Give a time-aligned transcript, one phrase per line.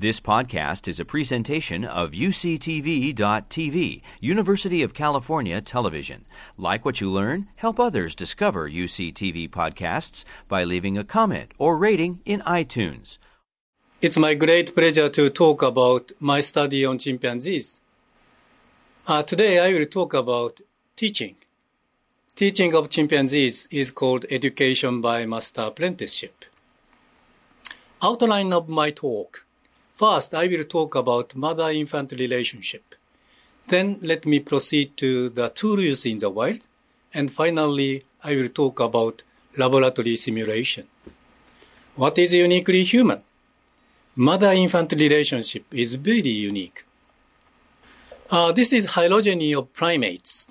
[0.00, 6.24] This podcast is a presentation of UCTV.tv, University of California Television.
[6.56, 12.20] Like what you learn, help others discover UCTV podcasts by leaving a comment or rating
[12.24, 13.18] in iTunes.
[14.00, 17.80] It's my great pleasure to talk about my study on chimpanzees.
[19.04, 20.60] Uh, today I will talk about
[20.94, 21.34] teaching.
[22.36, 26.44] Teaching of chimpanzees is called education by master apprenticeship.
[28.00, 29.47] Outline of my talk.
[29.98, 32.94] First, I will talk about mother-infant relationship.
[33.66, 36.68] Then let me proceed to the tool in the wild.
[37.12, 39.24] And finally, I will talk about
[39.56, 40.86] laboratory simulation.
[41.96, 43.22] What is uniquely human?
[44.14, 46.84] Mother-infant relationship is very unique.
[48.30, 50.46] Uh, this is phylogeny of primates.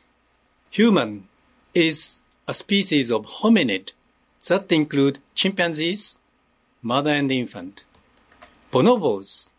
[0.72, 1.30] Human
[1.74, 3.94] is a species of hominid
[4.50, 6.18] that include chimpanzees,
[6.82, 7.86] mother and infant.
[8.78, 9.50] Bonobos,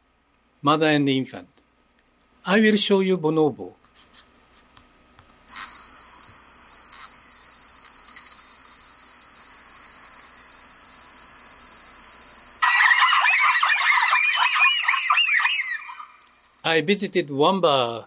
[0.62, 1.48] mother and infant.
[2.46, 3.74] I will show you bonobo.
[16.64, 18.06] I visited Wamba,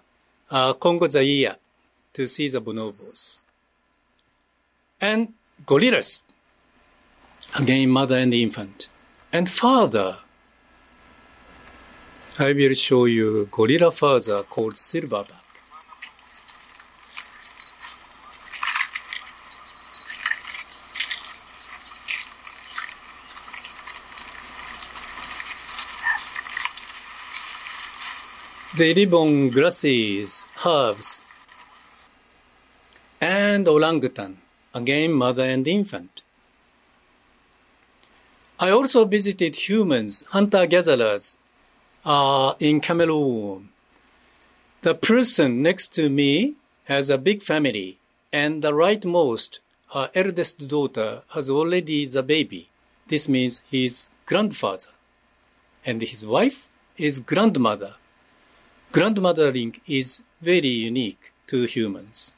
[0.49, 1.57] uh, Congo Zaire
[2.13, 3.43] to see the bonobos.
[5.01, 5.33] And
[5.65, 6.23] gorillas,
[7.59, 8.87] again mother and infant.
[9.33, 10.19] And father,
[12.39, 15.41] I will show you gorilla father called silverback.
[28.77, 31.21] They live on grasses, herbs,
[33.19, 34.37] and orangutan,
[34.73, 36.23] again mother and infant.
[38.57, 41.37] I also visited humans, hunter-gatherers,
[42.05, 43.69] uh, in Cameroon.
[44.81, 47.99] The person next to me has a big family,
[48.33, 49.59] and the rightmost,
[49.93, 52.69] her eldest daughter, has already the baby.
[53.07, 54.93] This means his grandfather.
[55.85, 56.67] And his wife
[56.97, 57.95] is grandmother.
[58.91, 62.35] Grandmothering is very unique to humans.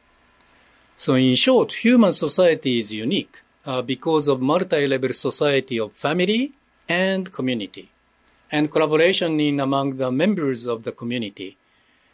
[0.95, 6.51] So in short, human society is unique uh, because of multi-level society of family
[6.87, 7.92] and community
[8.51, 11.57] and collaboration in among the members of the community,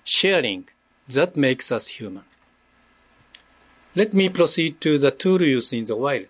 [0.03, 0.67] sharing
[1.07, 2.23] that makes us human.
[3.95, 6.27] Let me proceed to the tool use in the wild.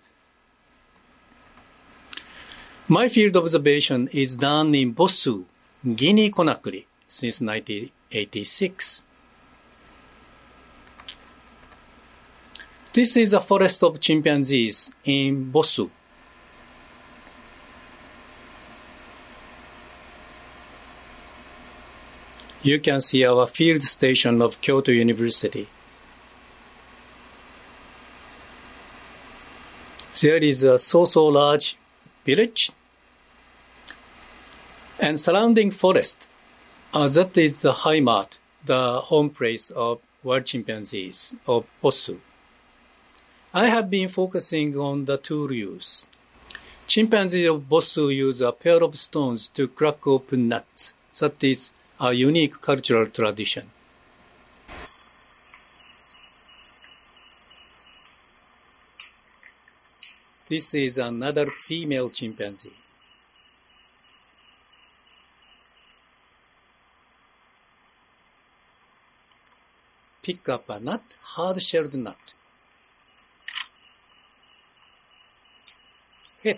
[2.88, 5.44] My field observation is done in Bossou,
[5.94, 9.04] Guinea Conakry, since 1986.
[12.92, 15.90] This is a forest of chimpanzees in Bossou.
[22.62, 25.66] You can see our field station of Kyoto University.
[30.20, 31.78] There is a so-so large
[32.26, 32.70] village
[34.98, 36.28] and surrounding forest.
[36.92, 42.18] Uh, that is the Heimat, the home place of wild chimpanzees of Bossou.
[43.54, 46.06] I have been focusing on the tool use.
[46.86, 50.92] Chimpanzees of Bossou use a pair of stones to crack open nuts.
[51.18, 51.72] That is
[52.02, 53.70] a unique cultural tradition.
[60.48, 62.88] This is another female chimpanzee.
[70.24, 71.00] Pick up a nut,
[71.36, 72.16] hard-shelled nut.
[76.42, 76.56] Hit,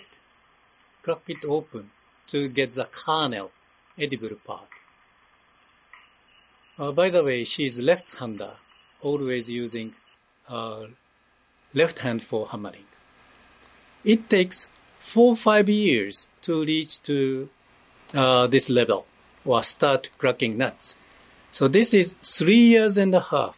[1.02, 1.82] crack it open
[2.30, 3.48] to get the kernel,
[3.98, 4.81] edible part.
[6.82, 8.52] Uh, by the way, she is left-hander,
[9.04, 9.86] always using
[10.48, 10.86] uh,
[11.72, 12.86] left hand for hammering.
[14.02, 17.48] It takes four five years to reach to
[18.14, 19.06] uh, this level
[19.44, 20.96] or start cracking nuts.
[21.52, 23.56] So this is three years and a half.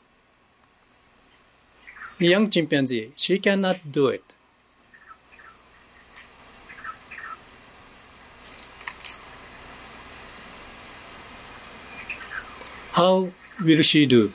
[2.18, 4.33] Young chimpanzee, she cannot do it.
[12.94, 13.30] How
[13.60, 14.32] will she do?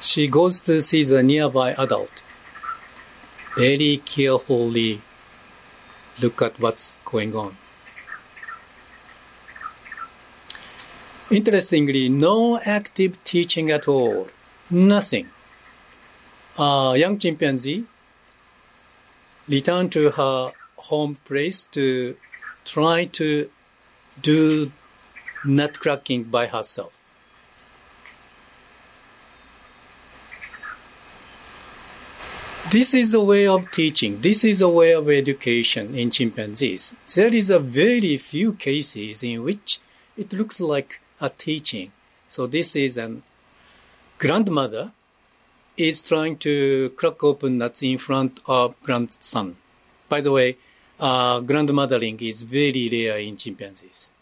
[0.00, 2.22] She goes to see the nearby adult.
[3.56, 5.02] Very carefully
[6.20, 7.56] look at what's going on.
[11.28, 14.28] Interestingly, no active teaching at all.
[14.70, 15.28] Nothing.
[16.56, 17.84] A young chimpanzee
[19.48, 22.16] return to her home place to
[22.64, 23.50] try to
[24.20, 24.72] do
[25.44, 26.92] nut cracking by herself.
[32.70, 34.22] This is the way of teaching.
[34.22, 36.96] This is a way of education in chimpanzees.
[37.14, 39.78] There is a very few cases in which
[40.16, 41.92] it looks like a teaching.
[42.28, 43.24] So this is an
[44.18, 44.92] grandmother
[45.82, 49.56] is trying to crack open nuts in front of grandson.
[50.08, 50.56] By the way,
[51.00, 54.12] uh, grandmothering is very rare in chimpanzees.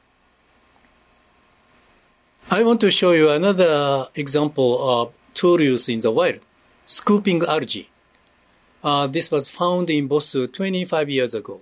[2.51, 5.13] I want to show you another example of
[5.43, 6.41] use in the wild,
[6.85, 7.89] scooping algae.
[8.83, 11.61] Uh, this was found in Bossou 25 years ago.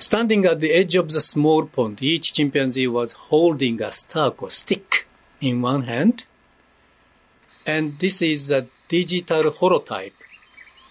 [0.00, 4.48] Standing at the edge of the small pond, each chimpanzee was holding a stalk or
[4.48, 5.08] stick
[5.40, 6.24] in one hand.
[7.66, 10.12] And this is a digital holotype,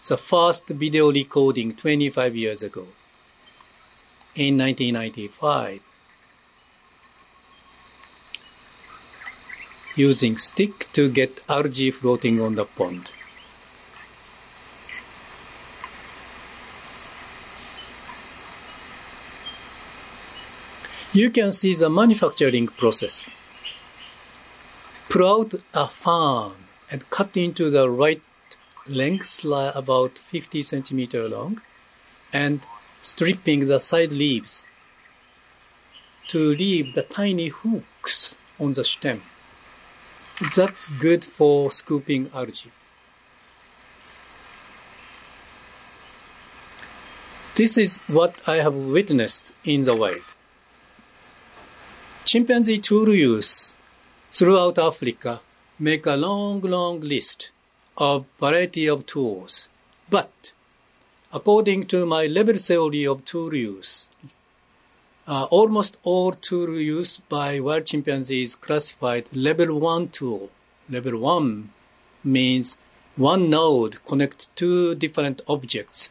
[0.09, 2.85] the first video recording 25 years ago
[4.35, 5.81] in 1995.
[9.95, 13.09] Using stick to get algae floating on the pond.
[21.17, 23.27] You can see the manufacturing process.
[25.09, 26.51] Pull out a fan
[26.91, 28.21] and cut into the right
[28.87, 31.59] length about 50 centimeter long
[32.31, 32.61] and
[33.01, 34.63] stripping the side leaves
[36.27, 39.23] to leave the tiny hooks on the stem.
[40.55, 42.71] That's good for scooping algae.
[47.55, 50.36] This is what I have witnessed in the wild
[52.27, 53.77] chimpanzee tool use
[54.29, 55.39] throughout Africa
[55.79, 57.51] make a long, long list
[57.97, 59.69] of variety of tools.
[60.09, 60.51] But
[61.31, 64.09] according to my level theory of tool use,
[65.25, 70.49] uh, almost all tool use by wild chimpanzees classified level one tool.
[70.89, 71.69] Level one
[72.25, 72.77] means
[73.15, 76.09] one node connect two different objects,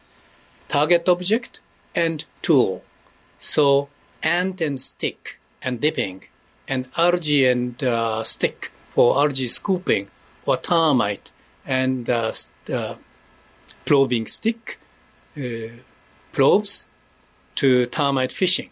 [0.67, 1.61] target object
[1.93, 2.83] and tool.
[3.37, 3.89] So
[4.23, 6.23] ant and stick and dipping,
[6.67, 10.09] and algae and uh, stick for algae scooping,
[10.45, 11.31] or termite
[11.65, 12.31] and uh,
[12.73, 12.95] uh,
[13.85, 14.79] probing stick
[15.37, 15.41] uh,
[16.31, 16.85] probes
[17.55, 18.69] to termite fishing.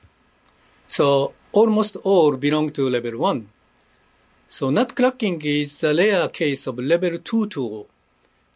[0.88, 3.50] So almost all belong to level one.
[4.48, 7.88] So nut cracking is a rare case of level two tool.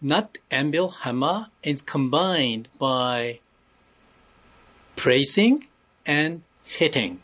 [0.02, 3.40] Nut, anvil, hammer is combined by
[4.96, 5.68] placing
[6.06, 7.22] and hitting.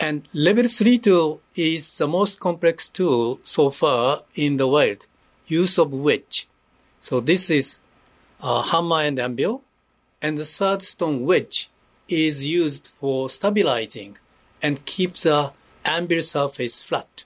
[0.00, 5.06] And level 3 tool is the most complex tool so far in the world,
[5.46, 6.48] use of which.
[6.98, 7.80] So this is
[8.42, 9.62] a hammer and anvil,
[10.22, 11.68] and the third stone wedge
[12.08, 14.16] is used for stabilizing
[14.62, 15.52] and keep the
[15.84, 17.24] anvil surface flat.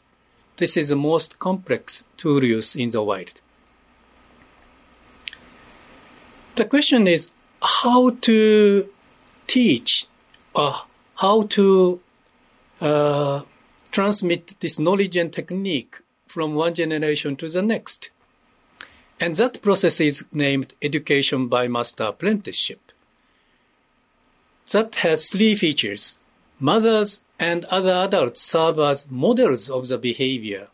[0.56, 3.40] This is the most complex tool use in the world.
[6.56, 7.30] The question is
[7.62, 8.88] how to
[9.46, 10.06] teach
[10.54, 10.72] or
[11.16, 12.00] how to
[12.80, 13.42] uh,
[13.90, 18.10] transmit this knowledge and technique from one generation to the next.
[19.20, 22.80] And that process is named education by master apprenticeship.
[24.72, 26.18] That has three features.
[26.58, 30.68] Mothers and other adults serve as models of the behavior.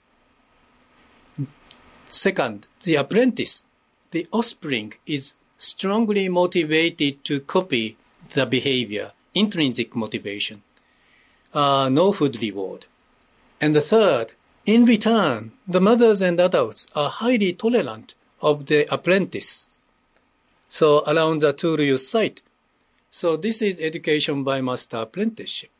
[2.09, 3.67] Second, the apprentice,
[4.11, 7.97] the offspring, is strongly motivated to copy
[8.35, 10.63] the behavior, intrinsic motivation
[11.53, 12.87] uh, no food reward.
[13.61, 14.33] And the third,
[14.67, 19.69] in return, the mothers and adults are highly tolerant of the apprentice.
[20.69, 22.43] So around the use site.
[23.11, 25.71] So this is education by master apprenticeship.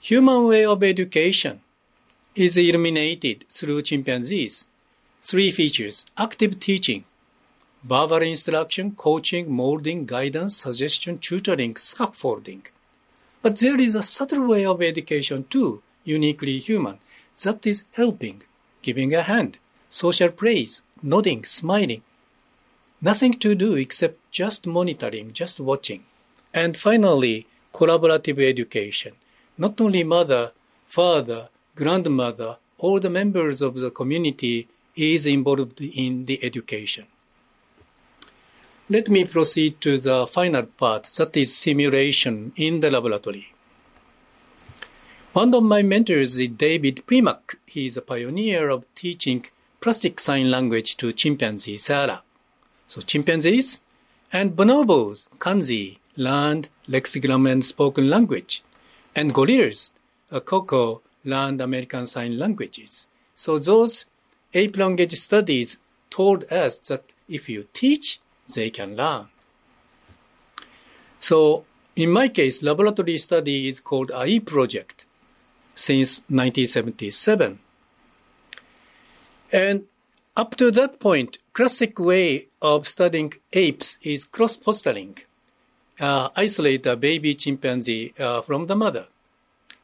[0.00, 1.60] Human way of education
[2.34, 4.66] is illuminated through chimpanzees.
[5.20, 7.04] Three features, active teaching,
[7.82, 12.64] verbal instruction, coaching, molding, guidance, suggestion, tutoring, scaffolding.
[13.42, 16.98] But there is a subtle way of education too, uniquely human,
[17.44, 18.42] that is helping,
[18.82, 22.02] giving a hand, social praise, nodding, smiling.
[23.00, 26.04] Nothing to do except just monitoring, just watching.
[26.52, 29.12] And finally, collaborative education.
[29.56, 30.52] Not only mother,
[30.86, 37.06] father, grandmother, all the members of the community is involved in the education.
[38.90, 43.52] Let me proceed to the final part, that is simulation in the laboratory.
[45.34, 47.56] One of my mentors is David Premack.
[47.66, 49.44] He is a pioneer of teaching
[49.82, 52.22] plastic sign language to chimpanzee Sarah.
[52.86, 53.82] So chimpanzees
[54.32, 58.64] and bonobos, Kanzi, learned lexigram and spoken language.
[59.14, 59.92] And gorillas,
[60.30, 63.06] Koko, learned American Sign Languages.
[63.34, 64.06] So those
[64.54, 65.76] ape language studies
[66.08, 68.20] told us that if you teach,
[68.54, 69.28] they can learn.
[71.18, 71.64] So
[71.96, 75.04] in my case, laboratory study is called AI project
[75.74, 77.58] since 1977.
[79.52, 79.86] And
[80.36, 85.18] up to that point, classic way of studying apes is cross-fostering.
[85.98, 89.08] Uh, isolate the baby chimpanzee uh, from the mother.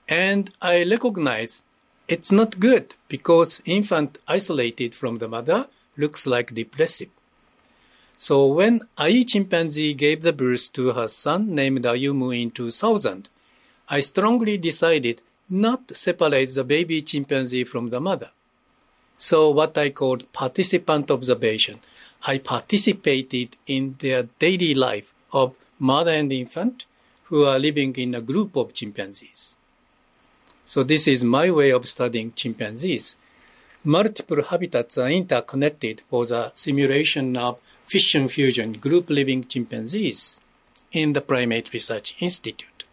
[0.08, 1.64] And I recognize
[2.06, 5.66] it's not good because infant isolated from the mother
[5.96, 7.10] looks like depressive.
[8.16, 13.28] So when Ai chimpanzee gave the birth to her son named Ayumu in 2000,
[13.88, 18.30] I strongly decided not to separate the baby chimpanzee from the mother.
[19.16, 21.80] So what I called participant observation.
[22.26, 26.86] I participated in their daily life of mother and infant
[27.24, 29.56] who are living in a group of chimpanzees.
[30.64, 33.16] So this is my way of studying chimpanzees.
[33.84, 40.40] Multiple habitats are interconnected for the simulation of fission fusion group living chimpanzees
[40.92, 42.84] in the Primate Research Institute.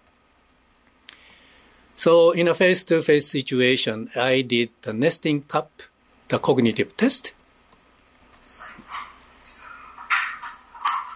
[1.94, 5.84] So in a face-to-face situation, I did the nesting cup,
[6.30, 7.34] the cognitive test.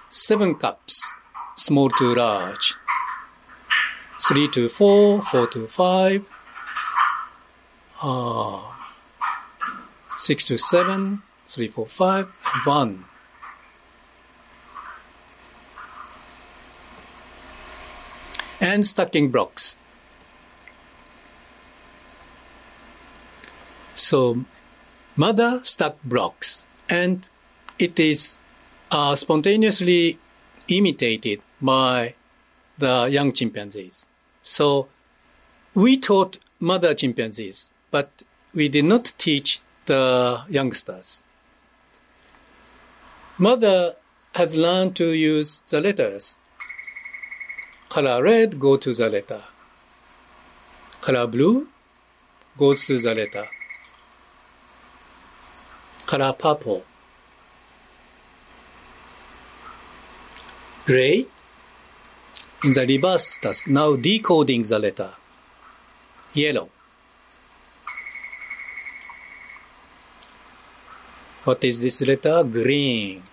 [0.10, 1.14] Seven cups,
[1.56, 2.76] small to large.
[4.28, 6.24] Three to four, four to five,
[8.02, 8.62] uh,
[10.16, 13.06] six to seven, three, four, five, and one.
[18.66, 19.78] And stacking blocks.
[23.94, 24.46] So,
[25.16, 27.30] mother stack blocks, and
[27.78, 28.38] it is
[28.92, 30.18] uh, spontaneously
[30.68, 32.16] imitated by
[32.78, 34.08] the young chimpanzees.
[34.42, 34.88] So,
[35.74, 41.24] we taught mother chimpanzees but we did not teach the youngsters.
[43.38, 43.94] Mother
[44.34, 46.36] has learned to use the letters.
[47.96, 49.42] Color red go to the letter.
[51.00, 51.66] Color blue
[52.58, 53.46] goes to the letter.
[56.06, 56.84] Color purple.
[60.86, 61.26] Gray
[62.66, 65.14] in the reversed task, now decoding the letter.
[66.34, 66.68] Yellow.
[71.46, 72.44] What is this letter?
[72.44, 73.24] Green.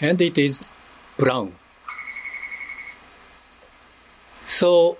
[0.00, 0.62] And it is
[1.16, 1.54] brown.
[4.46, 4.98] So,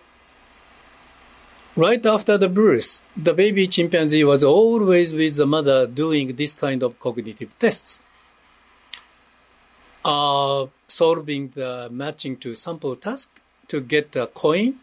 [1.76, 6.82] right after the birth, the baby chimpanzee was always with the mother doing this kind
[6.82, 8.02] of cognitive tests.
[10.04, 14.74] Uh, solving the matching to sample task to get a coin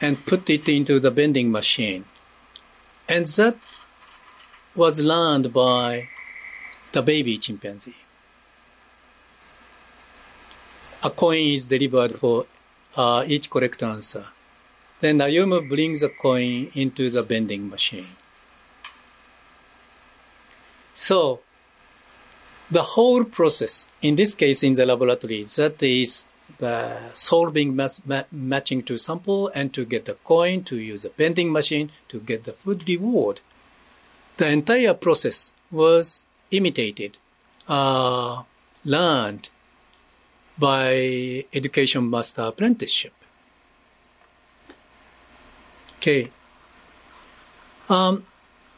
[0.00, 2.04] and put it into the vending machine.
[3.08, 3.56] And that
[4.74, 6.08] was learned by
[6.92, 8.07] the baby chimpanzee.
[11.04, 12.46] A coin is delivered for
[12.96, 14.24] uh, each correct answer.
[15.00, 18.04] Then Ayumu brings the coin into the vending machine.
[20.92, 21.40] So,
[22.68, 26.26] the whole process, in this case in the laboratory, that is
[26.58, 31.10] the solving mass, ma- matching to sample and to get the coin, to use a
[31.10, 33.40] vending machine, to get the food reward.
[34.38, 37.18] The entire process was imitated,
[37.68, 38.42] uh,
[38.84, 39.50] learned
[40.58, 43.12] by education master apprenticeship.
[45.96, 46.30] Okay.
[47.88, 48.24] Um,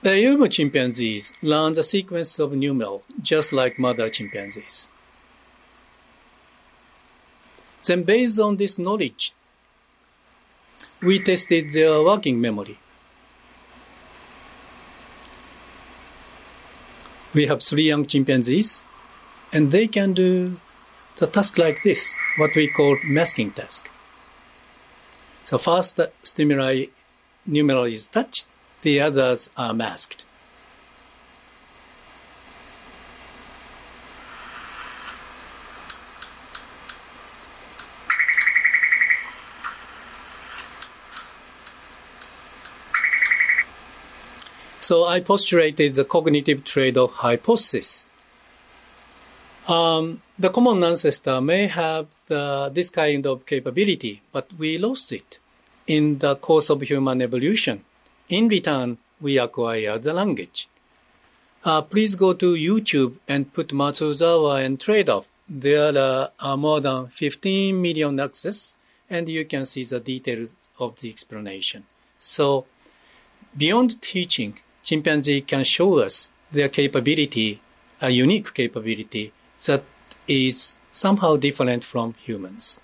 [0.03, 4.91] the Ayumu chimpanzees learn the sequence of numeral just like mother chimpanzees.
[7.85, 9.33] Then based on this knowledge,
[11.03, 12.79] we tested their working memory.
[17.33, 18.87] We have three young chimpanzees,
[19.53, 20.59] and they can do
[21.21, 23.91] the task like this, what we call masking task.
[25.45, 26.87] So first the stimuli
[27.47, 28.47] numeral is touched,
[28.81, 30.25] the others are masked.
[44.81, 48.09] So I postulated the cognitive trade-off hypothesis.
[49.69, 55.39] Um, the common ancestor may have the, this kind of capability, but we lost it
[55.87, 57.85] in the course of human evolution
[58.31, 60.69] In return, we acquire the language.
[61.65, 65.27] Uh, please go to YouTube and put Matsuzawa and trade-off.
[65.49, 68.77] There are more than 15 million access
[69.11, 71.85] and you can see the details of the explanation.
[72.19, 72.67] So
[73.59, 77.61] beyond teaching, chimpanzee can show us their capability,
[78.01, 79.33] a unique capability
[79.67, 79.83] that
[80.31, 82.81] is somehow different from humans.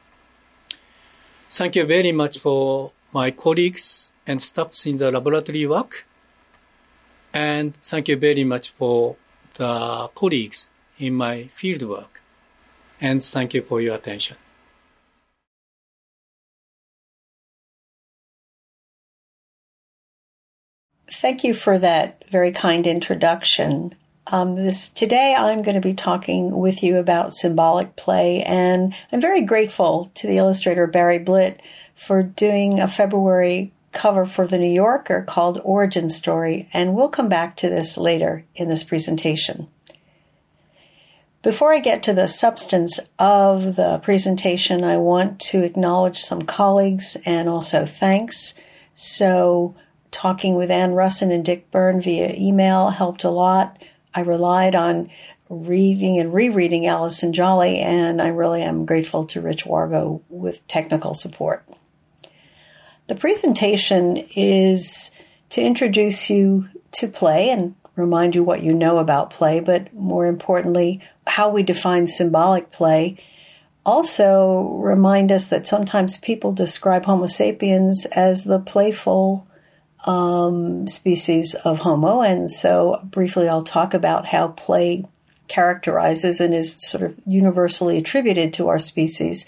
[1.49, 6.07] Thank you very much for my colleagues and staffs in the laboratory work.
[7.33, 9.17] And thank you very much for
[9.55, 12.21] the colleagues in my field work.
[13.01, 14.37] And thank you for your attention.
[21.09, 23.95] Thank you for that very kind introduction.
[24.29, 29.21] Um, this today, I'm going to be talking with you about symbolic play, and I'm
[29.21, 31.61] very grateful to the illustrator Barry Blitt
[31.95, 37.29] for doing a February cover for the New Yorker called Origin Story, and we'll come
[37.29, 39.69] back to this later in this presentation.
[41.43, 47.17] Before I get to the substance of the presentation, I want to acknowledge some colleagues
[47.25, 48.55] and also thanks.
[48.93, 49.77] So,
[50.11, 53.81] talking with Anne Russon and Dick Byrne via email helped a lot.
[54.17, 55.11] I relied on
[55.51, 61.13] reading and rereading Alison Jolly, and I really am grateful to Rich Wargo with technical
[61.13, 61.69] support.
[63.09, 65.11] The presentation is
[65.51, 70.27] to introduce you to play and remind you what you know about play, but more
[70.27, 73.19] importantly, how we define symbolic play.
[73.85, 79.46] Also, remind us that sometimes people describe Homo sapiens as the playful
[80.07, 85.05] um, species of Homo, and so briefly I'll talk about how play
[85.49, 89.47] characterizes and is sort of universally attributed to our species.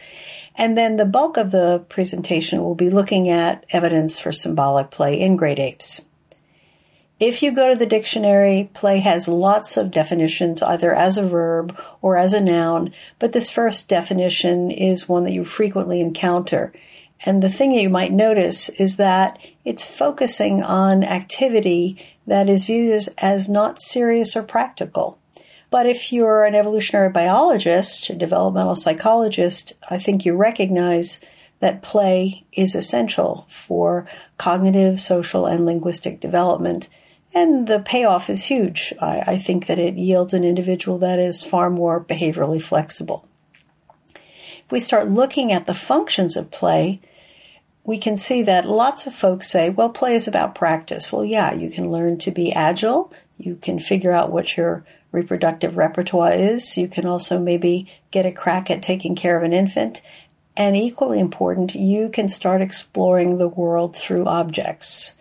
[0.55, 5.19] And then the bulk of the presentation will be looking at evidence for symbolic play
[5.19, 6.03] in great apes.
[7.21, 11.77] If you go to the dictionary, play has lots of definitions, either as a verb
[12.01, 16.73] or as a noun, but this first definition is one that you frequently encounter.
[17.25, 22.67] And the thing that you might notice is that it's focusing on activity that is
[22.67, 25.19] viewed as, not serious or practical.
[25.71, 31.21] But if you're an evolutionary biologist, a developmental psychologist, I think you recognize
[31.61, 34.07] that play is essential for
[34.39, 36.89] cognitive, social, and linguistic development.
[37.35, 38.95] And the payoff is huge.
[39.01, 43.27] I, I, think that it yields an individual that is far more behaviorally flexible.
[44.15, 47.01] If we start looking at the functions of play,
[47.89, 51.11] we can see that lots of folks say, well, play is about practice.
[51.11, 53.11] Well, yeah, you can learn to be agile.
[53.39, 56.77] You can figure out what your reproductive repertoire is.
[56.77, 60.03] You can also maybe get a crack at taking care of an infant.
[60.55, 65.15] And equally important, you can start exploring the world through objects.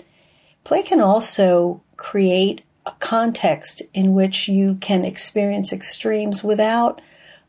[0.66, 7.00] Play can also create a context in which you can experience extremes without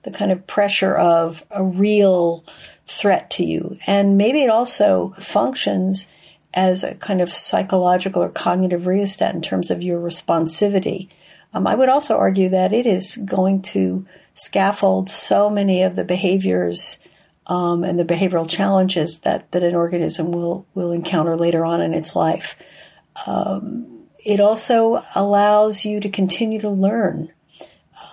[0.04, 2.44] the kind of pressure of a real
[2.88, 3.78] threat to you.
[3.86, 6.08] And maybe it also functions
[6.54, 11.08] as a kind of psychological or cognitive rheostat in terms of your responsivity
[11.52, 16.04] um, I would also argue that it is going to scaffold so many of the
[16.04, 16.98] behaviors
[17.46, 21.94] um, and the behavioral challenges that, that an organism will, will encounter later on in
[21.94, 22.56] its life.
[23.26, 27.32] Um, it also allows you to continue to learn.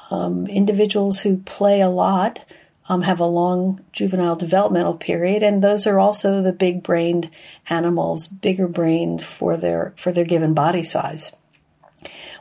[0.10, 2.40] Um, individuals who play a lot
[2.88, 7.30] um, have a long juvenile developmental period, and those are also the big brained
[7.70, 11.32] animals, bigger brained for their for their given body size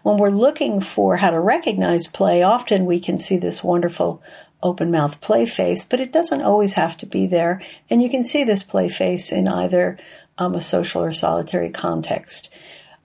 [0.05, 4.23] when we're looking for how to recognize play, often we can see this wonderful
[4.63, 7.61] open mouth play face, but it doesn't always have to be there.
[7.89, 9.99] And you can see this play face in either
[10.37, 12.51] um, a social or solitary context.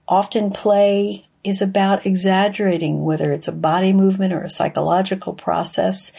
[0.06, 6.12] Often play is about exaggerating, whether it's a body movement or a psychological process.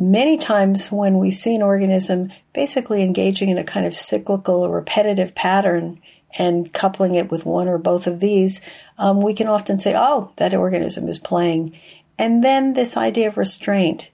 [0.00, 4.70] Many times when we see an organism basically engaging in a kind of cyclical or
[4.70, 6.00] repetitive pattern,
[6.38, 8.60] and coupling it with one or both of these,
[8.98, 11.78] um, we can often say, oh, that organism is playing.
[12.18, 14.08] And then this idea of restraint,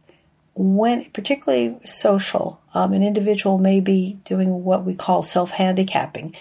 [0.55, 6.35] when particularly social, um, an individual may be doing what we call self handicapping.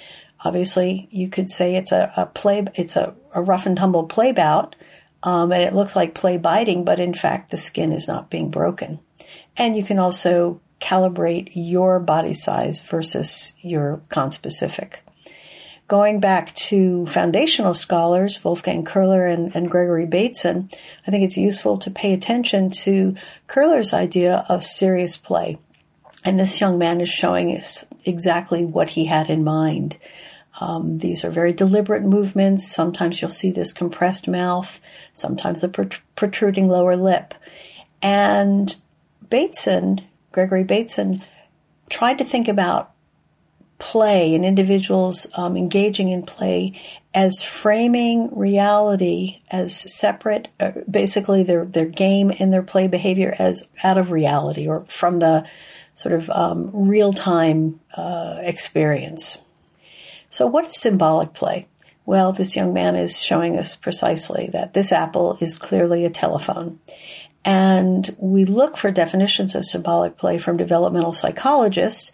[0.43, 4.31] Obviously, you could say it's a, a play, it's a, a, rough and tumble play
[4.31, 4.75] bout,
[5.23, 8.49] um, and it looks like play biting, but in fact, the skin is not being
[8.49, 8.99] broken.
[9.57, 14.97] And you can also calibrate your body size versus your conspecific
[15.87, 20.69] going back to foundational scholars, Wolfgang Köhler and, and, Gregory Bateson,
[21.05, 23.15] I think it's useful to pay attention to
[23.47, 25.57] Köhler's idea of serious play.
[26.23, 29.97] And this young man is showing us exactly what he had in mind.
[30.59, 32.67] Um, these are very deliberate movements.
[32.67, 34.79] Sometimes you'll see this compressed mouth,
[35.13, 37.35] sometimes the protruding lower lip.
[38.01, 38.75] And
[39.29, 41.21] Bateson, Gregory Bateson,
[41.89, 42.91] tried to think about
[43.77, 46.73] play and individuals um, engaging in play
[47.13, 53.67] as framing reality as separate, uh, basically their, their game and their play behavior as
[53.83, 55.47] out of reality or from the
[55.93, 59.37] sort of um, real time uh, experience.
[60.29, 61.67] So, what is symbolic play?
[62.05, 66.79] Well, this young man is showing us precisely that this apple is clearly a telephone.
[67.45, 72.11] And we look for definitions of symbolic play from developmental psychologists,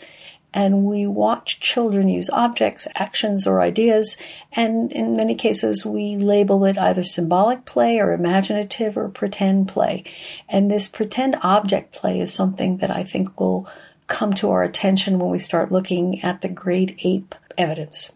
[0.53, 4.17] and we watch children use objects, actions, or ideas,
[4.51, 10.03] and in many cases we label it either symbolic play or imaginative or pretend play.
[10.49, 13.69] And this pretend object play is something that I think will
[14.07, 18.11] come to our attention when we start looking at the great ape evidence.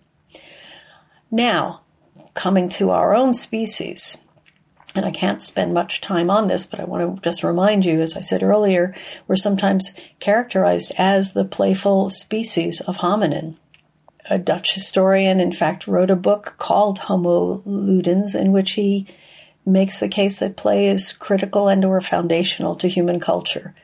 [1.32, 1.84] Now,
[2.34, 4.18] coming to our own species,
[4.96, 8.00] and I can't spend much time on this, but I want to just remind you,
[8.00, 8.96] as I said earlier,
[9.28, 13.56] we're sometimes characterized as the playful species of hominin.
[14.30, 19.06] A Dutch historian, in fact, wrote a book called Homo Ludens, in which he
[19.66, 23.76] makes the case that play is critical and or foundational to human culture.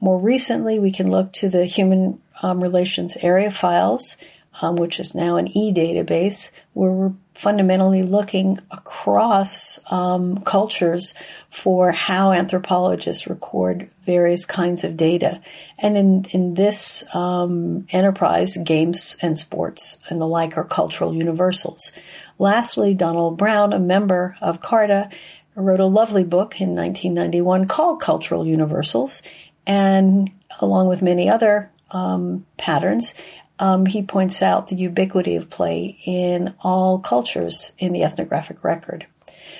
[0.00, 4.16] More recently, we can look to the Human um, Relations Area Files,
[4.62, 11.14] um, which is now an e database, where we're fundamentally looking across um, cultures
[11.48, 15.40] for how anthropologists record various kinds of data.
[15.78, 21.92] And in, in this um, enterprise, games and sports and the like are cultural universals.
[22.38, 25.10] Lastly, Donald Brown, a member of CARTA,
[25.54, 29.22] wrote a lovely book in 1991 called Cultural Universals,
[29.66, 33.14] and along with many other um, patterns,
[33.60, 39.06] um, he points out the ubiquity of play in all cultures in the ethnographic record.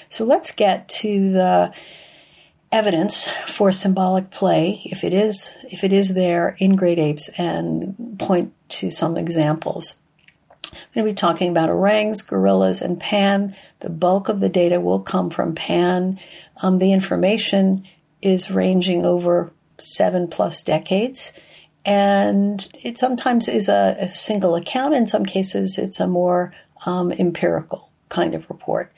[0.09, 1.73] So let's get to the
[2.73, 8.19] evidence for symbolic play, if it is if it is there in great apes, and
[8.19, 9.97] point to some examples.
[10.73, 13.57] I'm going to be talking about orangs, gorillas, and pan.
[13.81, 16.19] The bulk of the data will come from pan.
[16.63, 17.85] Um, the information
[18.23, 21.33] is ranging over seven plus decades.
[21.85, 24.95] And it sometimes is a, a single account.
[24.95, 28.93] In some cases, it's a more um, empirical kind of report.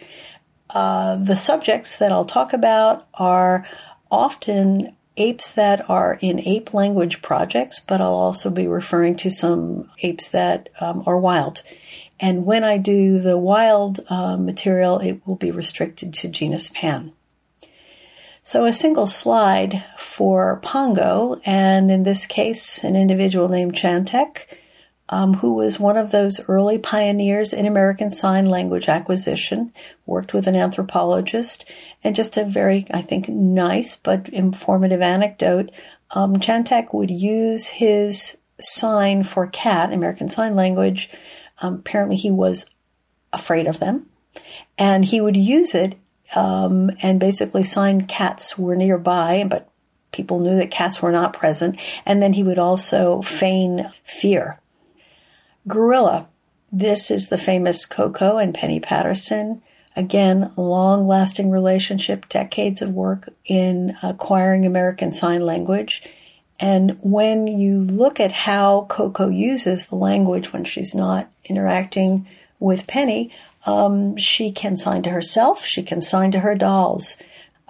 [0.71, 3.66] Uh, the subjects that I'll talk about are
[4.11, 9.90] often apes that are in ape language projects, but I'll also be referring to some
[10.03, 11.62] apes that um, are wild.
[12.18, 17.12] And when I do the wild uh, material, it will be restricted to genus Pan.
[18.45, 24.47] So a single slide for Pongo, and in this case, an individual named Chantek,
[25.09, 29.73] um, who was one of those early pioneers in American Sign Language acquisition,
[30.07, 31.65] worked with an anthropologist,
[32.03, 35.71] and just a very, I think, nice but informative anecdote.
[36.11, 41.11] Um, Chantek would use his sign for cat, American Sign Language.
[41.61, 42.67] Um, apparently, he was
[43.33, 44.07] afraid of them,
[44.77, 45.95] and he would use it
[46.35, 49.68] um, and basically signed cats were nearby, but
[50.12, 51.79] people knew that cats were not present.
[52.07, 54.61] And then he would also feign fear.
[55.66, 56.29] Gorilla.
[56.75, 59.62] This is the famous Koko and Penny Patterson.
[59.95, 66.03] Again, long lasting relationship, decades of work in acquiring American Sign Language.
[66.59, 72.27] And when you look at how Koko uses the language when she's not interacting
[72.59, 73.31] with Penny,
[73.64, 77.16] um, she can sign to herself, she can sign to her dolls.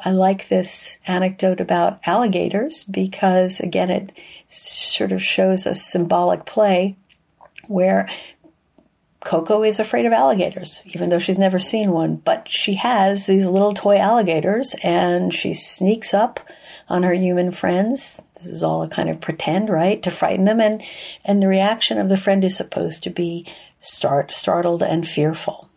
[0.05, 4.13] I like this anecdote about alligators because, again, it
[4.49, 6.97] sort of shows a symbolic play
[7.69, 8.09] where
[9.25, 12.17] Koko is afraid of alligators, even though she's never seen one.
[12.17, 16.41] But she has these little toy alligators and she sneaks up
[16.89, 18.21] on her human friends.
[18.35, 20.03] This is all a kind of pretend, right?
[20.03, 20.61] To frighten them.
[20.61, 20.83] And,
[21.25, 23.47] and the reaction of the friend is supposed to be
[23.79, 25.69] start, startled and fearful.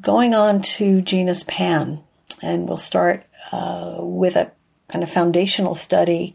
[0.00, 2.02] Going on to genus Pan,
[2.42, 4.52] and we'll start uh, with a
[4.88, 6.34] kind of foundational study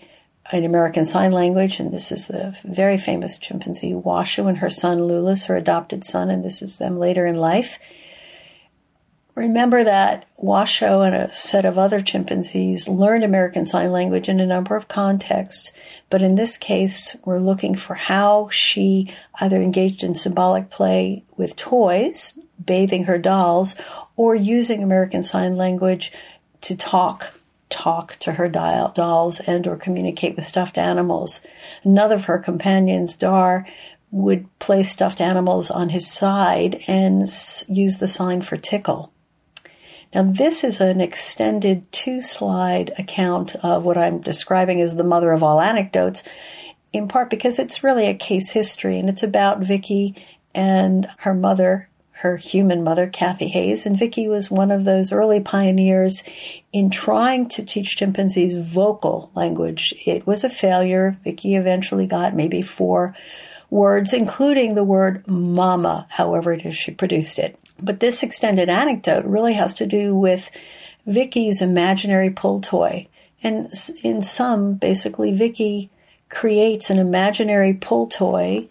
[0.51, 4.99] in American Sign Language, and this is the very famous chimpanzee Washoe and her son
[5.01, 7.77] Loulis, her adopted son, and this is them later in life.
[9.35, 14.45] Remember that Washoe and a set of other chimpanzees learned American Sign Language in a
[14.45, 15.71] number of contexts,
[16.09, 21.55] but in this case, we're looking for how she either engaged in symbolic play with
[21.55, 23.75] toys, bathing her dolls
[24.15, 26.11] or using American Sign Language
[26.61, 27.33] to talk
[27.69, 31.41] talk to her dolls and or communicate with stuffed animals.
[31.83, 33.65] Another of her companions, Dar,
[34.11, 37.21] would place stuffed animals on his side and
[37.67, 39.11] use the sign for tickle.
[40.13, 45.31] Now, this is an extended two slide account of what I'm describing as the mother
[45.31, 46.23] of all anecdotes,
[46.91, 50.13] in part because it's really a case history and it's about Viki
[50.53, 51.87] and her mother,
[52.21, 53.85] her human mother, Cathy Hayes.
[53.85, 56.23] And Viki was one of those early pioneers
[56.71, 59.93] in trying to teach chimpanzees vocal language.
[60.05, 61.17] It was a failure.
[61.25, 63.15] Viki eventually got maybe four
[63.71, 67.57] words, including the word mama, however it is she produced it.
[67.79, 70.51] But this extended anecdote really has to do with
[71.07, 73.07] Viki's imaginary pull toy.
[73.41, 73.71] And
[74.03, 75.89] in some, basically, Viki
[76.29, 78.69] creates an imaginary pull toy,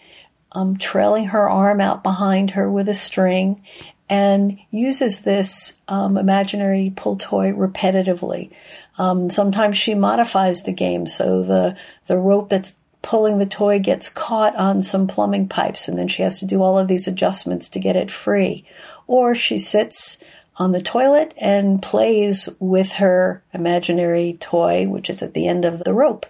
[0.52, 3.62] um, trailing her arm out behind her with a string,
[4.08, 8.50] and uses this um, imaginary pull toy repetitively.
[8.98, 14.10] Um, sometimes she modifies the game so the the rope that's pulling the toy gets
[14.10, 17.68] caught on some plumbing pipes, and then she has to do all of these adjustments
[17.70, 18.64] to get it free.
[19.06, 20.18] Or she sits
[20.56, 25.84] on the toilet and plays with her imaginary toy, which is at the end of
[25.84, 26.26] the rope.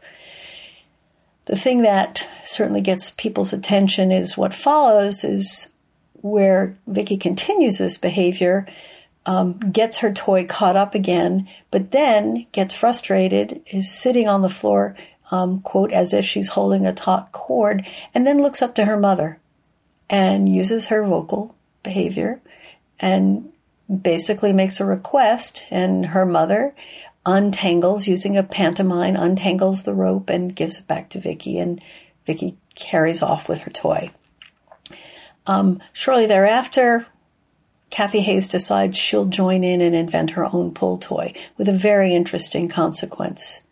[1.47, 5.73] The thing that certainly gets people's attention is what follows is
[6.15, 8.67] where Viki continues this behavior,
[9.27, 14.49] um, gets her toy caught up again, but then gets frustrated, is sitting on the
[14.49, 14.97] floor,
[15.31, 18.99] um, quote, as if she's holding a taut cord, and then looks up to her
[18.99, 19.39] mother
[20.09, 22.41] and uses her vocal behavior
[22.99, 23.51] and
[24.03, 26.75] basically makes a request, and her mother
[27.27, 31.81] untangles using a pantomime, untangles the rope and gives it back to Viki, and
[32.27, 34.11] Viki carries off with her toy.
[35.47, 37.07] Um, shortly thereafter,
[37.91, 42.15] Cathy Hayes decides she'll join in and invent her own pull toy with a very
[42.15, 43.63] interesting consequence.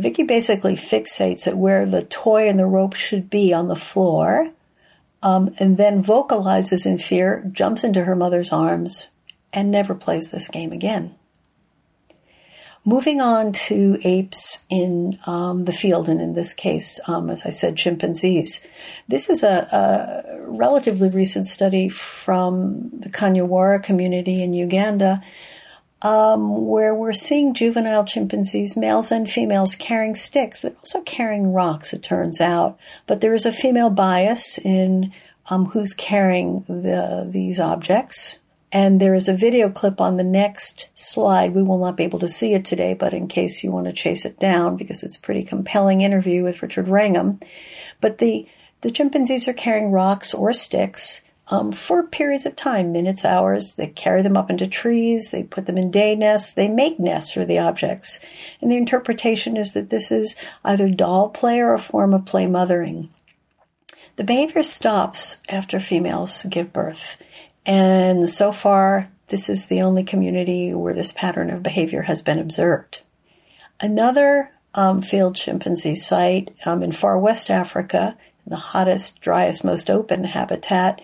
[0.00, 4.50] Viki basically fixates at where the toy and the rope should be on the floor,
[5.22, 9.08] um, and then vocalizes in fear, jumps into her mother's arms,
[9.52, 11.14] and never plays this game again.
[12.86, 17.50] Moving on to apes in um, the field, and in this case, um, as I
[17.50, 18.66] said, chimpanzees.
[19.08, 25.22] This is a, a, relatively recent study from the Kanyawara community in Uganda,
[26.02, 30.60] um, where we're seeing juvenile chimpanzees, males and females, carrying sticks.
[30.60, 32.78] They're also carrying rocks, it turns out.
[33.06, 35.10] But there is a female bias in
[35.48, 38.40] um, who's carrying the, these objects.
[38.74, 41.54] And there is a video clip on the next slide.
[41.54, 43.92] We will not be able to see it today, but in case you want to
[43.92, 47.38] chase it down, because it's a pretty compelling interview with Richard Wrangham.
[48.00, 48.48] But the,
[48.80, 53.76] the chimpanzees are carrying rocks or sticks um, for periods of time, minutes, hours.
[53.76, 57.32] They carry them up into trees, they put them in day nests, they make nests
[57.32, 58.18] for the objects.
[58.60, 60.34] And the interpretation is that this is
[60.64, 63.08] either doll play or a form of play mothering.
[64.16, 67.16] The behavior stops after females give birth.
[67.66, 72.38] And so far, this is the only community where this pattern of behavior has been
[72.38, 73.00] observed.
[73.80, 80.24] Another um, field chimpanzee site um, in far west Africa, the hottest, driest, most open
[80.24, 81.00] habitat,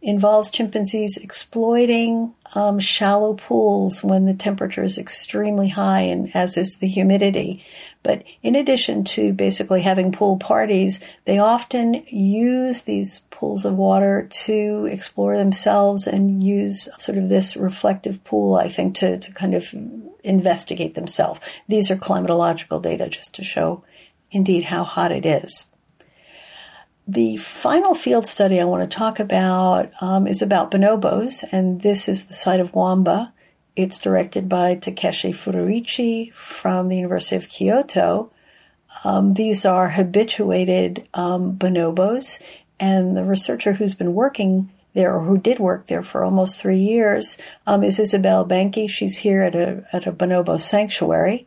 [0.00, 6.76] involves chimpanzees exploiting um, shallow pools when the temperature is extremely high and as is
[6.76, 7.64] the humidity.
[8.02, 14.28] But in addition to basically having pool parties, they often use these pools of water
[14.30, 19.54] to explore themselves and use sort of this reflective pool, I think, to, to kind
[19.54, 19.74] of
[20.22, 21.40] investigate themselves.
[21.66, 23.84] These are climatological data just to show
[24.30, 25.70] indeed how hot it is.
[27.06, 32.08] The final field study I want to talk about um, is about bonobos, and this
[32.08, 33.34] is the site of Wamba.
[33.76, 38.30] It's directed by Takeshi Furuichi from the University of Kyoto.
[39.04, 42.40] Um, these are habituated um, bonobos,
[42.80, 46.78] and the researcher who's been working there, or who did work there for almost three
[46.78, 47.36] years,
[47.66, 48.88] um, is Isabel Behncke.
[48.88, 51.46] She's here at a at a bonobo sanctuary,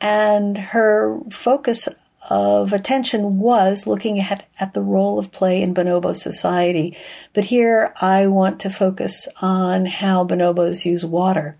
[0.00, 1.88] and her focus
[2.32, 6.96] of attention was looking at, at the role of play in bonobo society.
[7.34, 11.58] But here I want to focus on how bonobos use water.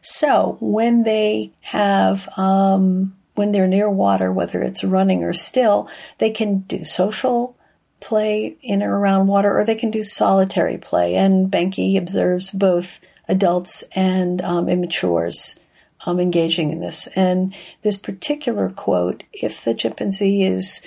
[0.00, 6.30] So when they have, um, when they're near water, whether it's running or still, they
[6.30, 7.56] can do social
[8.00, 11.14] play in or around water, or they can do solitary play.
[11.14, 12.98] And Behncke observes both
[13.28, 15.56] adults and um, immatures
[16.06, 17.06] um, engaging in this.
[17.08, 20.82] And this particular quote, if the chimpanzee is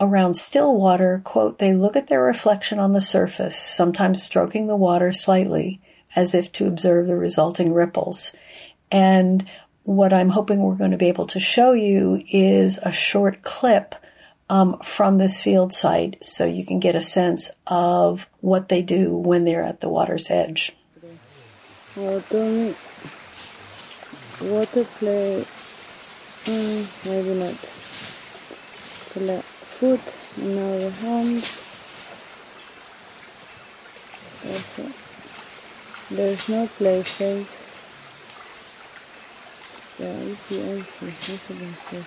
[0.00, 4.76] around still water, quote, they look at their reflection on the surface, sometimes stroking the
[4.76, 5.80] water slightly
[6.16, 8.32] as if to observe the resulting ripples.
[8.90, 9.46] And
[9.84, 13.94] what I'm hoping we're going to be able to show you is a short clip
[14.48, 19.12] um, from this field site so you can get a sense of what they do
[19.12, 20.72] when they're at the water's edge.
[24.40, 25.44] Water, play,
[26.44, 27.54] mm, maybe not.
[29.12, 30.00] Collect food
[30.38, 31.44] in our homes.
[34.48, 34.84] Also,
[36.10, 37.66] there's no play space.
[39.98, 42.04] Yeah, easy, easy, easy,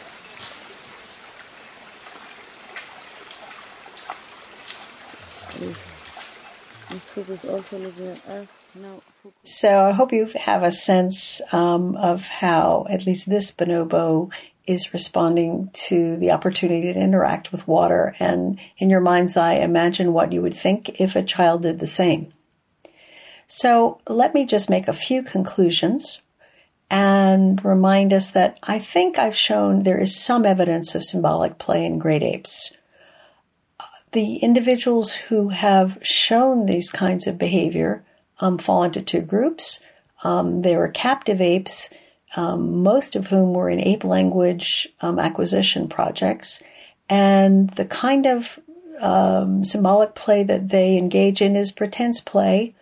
[9.43, 14.31] So I hope you have a sense um, of how at least this bonobo
[14.65, 18.15] is responding to the opportunity to interact with water.
[18.19, 21.87] And in your mind's eye, imagine what you would think if a child did the
[21.87, 22.29] same.
[23.45, 26.21] So let me just make a few conclusions
[26.89, 31.85] and remind us that I think I've shown there is some evidence of symbolic play
[31.85, 32.77] in great apes
[34.13, 38.03] the individuals who have shown these kinds of behavior
[38.43, 39.79] um, fall into two groups.
[40.23, 41.89] Um, were captive apes,
[42.35, 46.61] um, most of whom were in ape language um, acquisition projects.
[47.09, 48.59] And the kind of
[48.99, 52.75] um, symbolic play that they engage in is pretense play,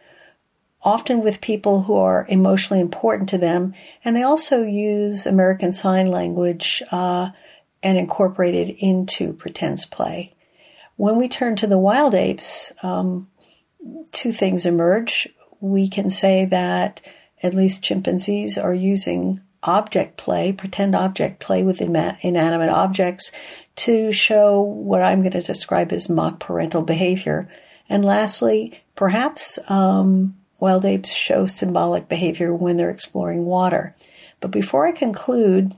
[0.83, 3.73] often with people who are emotionally important to them.
[4.03, 7.29] And they also use American Sign Language uh,
[7.83, 10.33] and incorporate it into pretense play.
[10.95, 13.27] When we turn to the wild apes, um,
[14.11, 15.27] two things emerge.
[15.61, 16.99] We can say that
[17.41, 23.31] at least chimpanzees are using object play, pretend object play with inanimate objects
[23.77, 27.47] to show what I'm going to describe as mock parental behavior.
[27.87, 33.95] And lastly, perhaps um, wild apes show symbolic behavior when they're exploring water.
[34.39, 35.73] But before I conclude,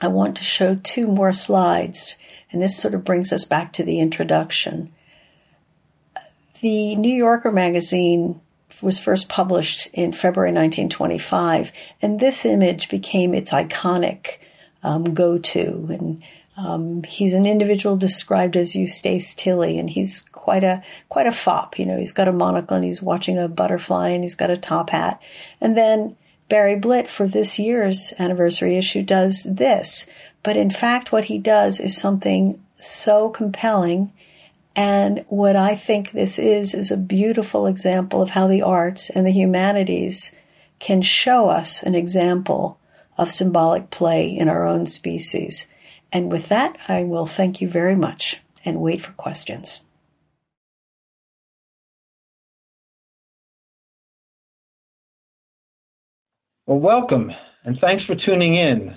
[0.00, 2.16] I want to show two more slides
[2.52, 4.92] and this sort of brings us back to the introduction.
[6.60, 8.40] The New Yorker magazine
[8.80, 14.38] was first published in February 1925, and this image became its iconic
[14.82, 15.86] um, go to.
[15.90, 16.22] And
[16.56, 21.78] um, he's an individual described as Eustace Tilley, and he's quite a quite a fop.
[21.78, 24.56] You know, he's got a monocle and he's watching a butterfly, and he's got a
[24.56, 25.20] top hat.
[25.60, 26.16] And then
[26.48, 30.06] Barry Blitt, for this year's anniversary issue, does this,
[30.42, 34.12] but in fact, what he does is something so compelling.
[34.74, 39.26] And what I think this is, is a beautiful example of how the arts and
[39.26, 40.34] the humanities
[40.78, 42.78] can show us an example
[43.18, 45.66] of symbolic play in our own species.
[46.10, 49.80] And with that, I will thank you very much and wait for questions.
[56.66, 57.30] Well, welcome,
[57.64, 58.96] and thanks for tuning in.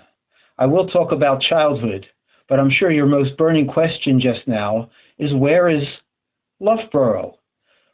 [0.58, 2.06] I will talk about childhood,
[2.48, 5.84] but I'm sure your most burning question just now is where is
[6.60, 7.36] Loughborough,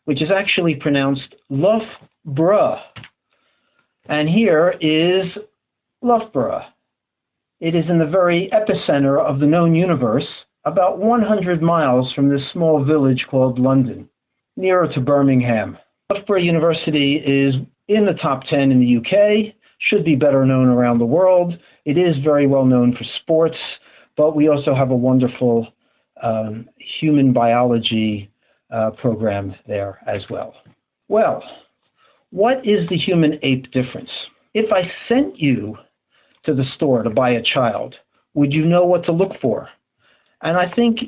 [0.06, 2.80] which is actually pronounced Loughborough.
[4.06, 5.26] And here is
[6.02, 6.66] Loughborough.
[7.60, 10.28] It is in the very epicenter of the known universe,
[10.66, 14.10] about 100 miles from this small village called London,
[14.58, 15.78] nearer to Birmingham.
[16.12, 17.56] Loughborough University is
[17.88, 19.54] in the top 10 in the UK,
[19.90, 21.54] should be better known around the world.
[21.86, 23.58] It is very well known for sports,
[24.18, 25.68] but we also have a wonderful
[26.22, 28.32] um, human biology
[28.72, 30.54] uh, program there as well.
[31.08, 31.44] Well,
[32.30, 34.10] what is the human ape difference?
[34.54, 35.78] If I sent you
[36.46, 37.96] to the store to buy a child,
[38.34, 39.68] would you know what to look for?
[40.42, 41.00] And I think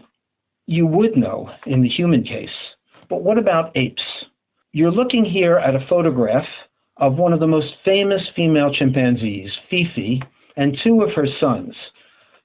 [0.65, 2.49] you would know in the human case.
[3.09, 4.01] But what about apes?
[4.71, 6.47] You're looking here at a photograph
[6.97, 10.21] of one of the most famous female chimpanzees, Fifi,
[10.55, 11.75] and two of her sons.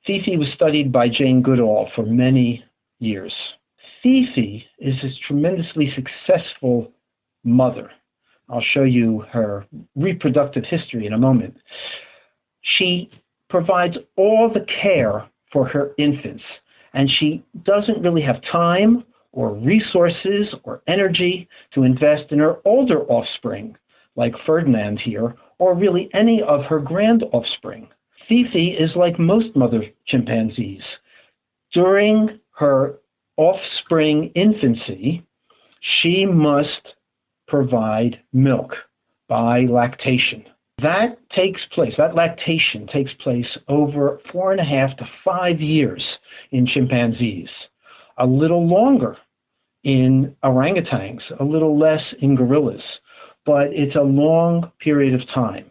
[0.06, 2.64] Fifi was studied by Jane Goodall for many
[2.98, 3.34] years.
[4.02, 6.92] Fifi is a tremendously successful
[7.44, 7.90] mother.
[8.48, 11.56] I'll show you her reproductive history in a moment.
[12.78, 13.10] She
[13.50, 16.42] provides all the care for her infants,
[16.94, 23.02] and she doesn't really have time or resources or energy to invest in her older
[23.04, 23.76] offspring,
[24.16, 27.88] like Ferdinand here, or really any of her grand offspring.
[28.28, 30.82] Fifi is like most mother chimpanzees.
[31.72, 32.98] During her
[33.36, 35.26] offspring infancy,
[36.02, 36.94] she must
[37.46, 38.72] provide milk
[39.28, 40.44] by lactation.
[40.82, 46.04] That takes place, that lactation takes place over four and a half to five years
[46.52, 47.48] in chimpanzees,
[48.18, 49.16] a little longer
[49.84, 52.82] in orangutans, a little less in gorillas,
[53.46, 55.64] but it's a long period of time.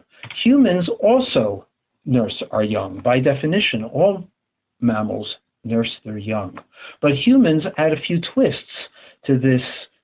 [0.44, 1.67] Humans also
[2.08, 3.00] nurse our young.
[3.00, 4.24] By definition, all
[4.80, 5.28] mammals
[5.62, 6.58] nurse their young.
[7.02, 8.88] But humans add a few twists
[9.26, 9.60] to this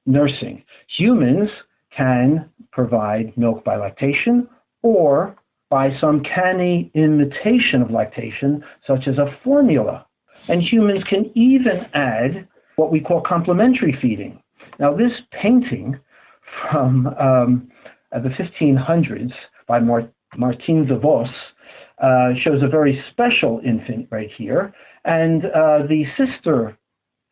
[0.06, 0.62] nursing.
[0.98, 1.48] Humans
[1.96, 4.48] can provide milk by lactation
[4.82, 5.34] or
[5.70, 10.06] by some canny imitation of lactation, such as a formula.
[10.48, 12.46] And humans can even add
[12.76, 14.42] what we call complementary feeding.
[14.78, 15.98] Now, this painting
[16.70, 17.68] from um,
[18.12, 19.32] the 1500s
[19.66, 21.28] by Mar- Martin de Vos
[22.04, 24.74] uh, shows a very special infant right here.
[25.06, 26.76] And uh, the sister,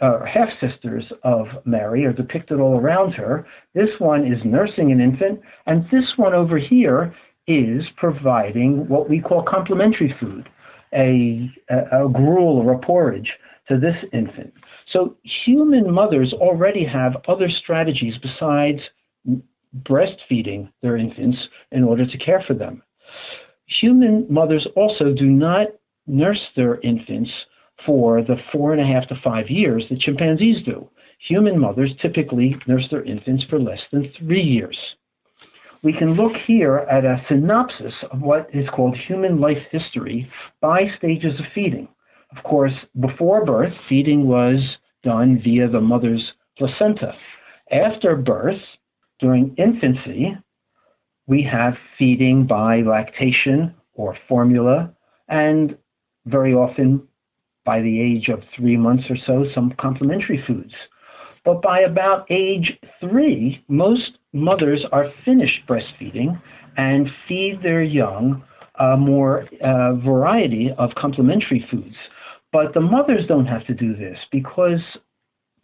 [0.00, 3.46] uh, half sisters of Mary are depicted all around her.
[3.74, 7.14] This one is nursing an infant, and this one over here
[7.46, 10.48] is providing what we call complementary food,
[10.94, 13.30] a, a, a gruel or a porridge
[13.68, 14.54] to this infant.
[14.90, 18.80] So human mothers already have other strategies besides
[19.82, 21.38] breastfeeding their infants
[21.72, 22.82] in order to care for them.
[23.80, 25.68] Human mothers also do not
[26.06, 27.30] nurse their infants
[27.86, 30.88] for the four and a half to five years that chimpanzees do.
[31.28, 34.76] Human mothers typically nurse their infants for less than three years.
[35.82, 40.84] We can look here at a synopsis of what is called human life history by
[40.98, 41.88] stages of feeding.
[42.36, 44.58] Of course, before birth, feeding was
[45.02, 46.22] done via the mother's
[46.56, 47.12] placenta.
[47.70, 48.60] After birth,
[49.18, 50.36] during infancy,
[51.26, 54.92] we have feeding by lactation or formula,
[55.28, 55.76] and
[56.26, 57.06] very often
[57.64, 60.72] by the age of three months or so, some complementary foods.
[61.44, 66.40] But by about age three, most mothers are finished breastfeeding
[66.76, 68.42] and feed their young
[68.78, 71.94] a more uh, variety of complementary foods.
[72.52, 74.80] But the mothers don't have to do this because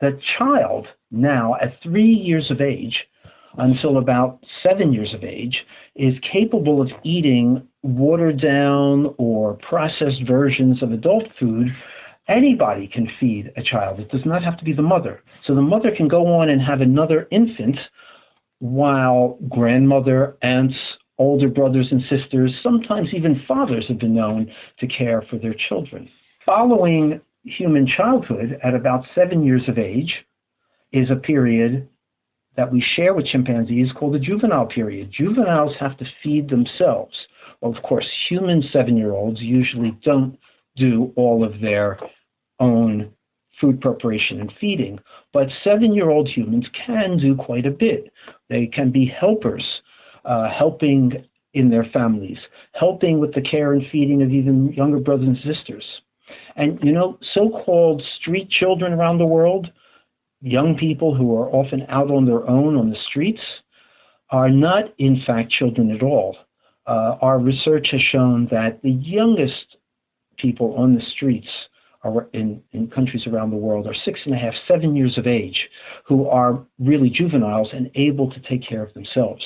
[0.01, 2.97] the child now at three years of age
[3.57, 5.57] until about seven years of age
[5.97, 11.69] is capable of eating watered down or processed versions of adult food.
[12.29, 14.01] Anybody can feed a child.
[14.01, 15.23] It does not have to be the mother.
[15.47, 17.79] So the mother can go on and have another infant
[18.59, 20.75] while grandmother, aunts,
[21.19, 26.09] older brothers and sisters, sometimes even fathers have been known to care for their children.
[26.47, 30.13] Following human childhood at about seven years of age
[30.93, 31.89] is a period
[32.59, 35.15] that we share with chimpanzees is called the juvenile period.
[35.17, 37.15] Juveniles have to feed themselves.
[37.61, 40.37] Well, of course, human seven year olds usually don't
[40.77, 42.01] do all of their
[42.59, 43.13] own
[43.61, 44.99] food preparation and feeding,
[45.33, 48.13] but seven year old humans can do quite a bit.
[48.49, 49.65] They can be helpers,
[50.25, 51.13] uh, helping
[51.55, 52.39] in their families,
[52.75, 55.85] helping with the care and feeding of even younger brothers and sisters.
[56.57, 59.69] And, you know, so called street children around the world
[60.41, 63.41] young people who are often out on their own on the streets
[64.31, 66.37] are not, in fact, children at all.
[66.87, 69.77] Uh, our research has shown that the youngest
[70.39, 71.49] people on the streets
[72.03, 75.27] are in, in countries around the world are six and a half, seven years of
[75.27, 75.69] age,
[76.07, 79.43] who are really juveniles and able to take care of themselves.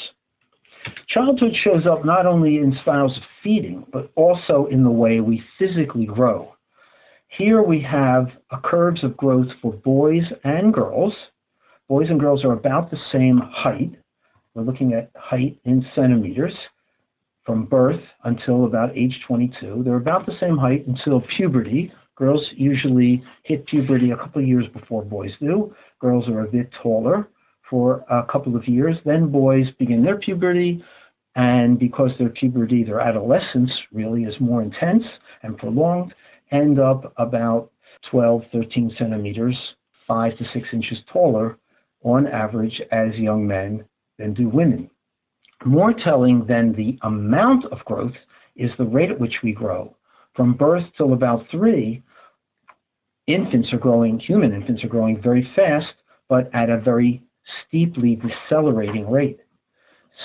[1.09, 5.43] Childhood shows up not only in styles of feeding, but also in the way we
[5.59, 6.53] physically grow.
[7.39, 8.26] Here we have
[8.62, 11.14] curves of growth for boys and girls.
[11.89, 13.91] Boys and girls are about the same height.
[14.55, 16.53] We're looking at height in centimeters
[17.47, 19.83] from birth until about age 22.
[19.83, 21.91] They're about the same height until puberty.
[22.16, 25.74] Girls usually hit puberty a couple of years before boys do.
[26.01, 27.28] Girls are a bit taller
[27.70, 28.97] for a couple of years.
[29.07, 30.85] Then boys begin their puberty,
[31.35, 35.05] and because their puberty, their adolescence really is more intense
[35.43, 36.12] and prolonged,
[36.53, 37.70] end up about
[38.11, 39.57] 12, 13 centimeters,
[40.07, 41.59] 5 to 6 inches taller
[42.03, 43.84] on average as young men
[44.18, 44.90] than do women.
[45.64, 48.14] More telling than the amount of growth
[48.57, 49.96] is the rate at which we grow.
[50.34, 52.03] From birth till about three,
[53.26, 55.94] infants are growing, human infants are growing very fast,
[56.28, 57.22] but at a very
[57.68, 59.40] steeply decelerating rate.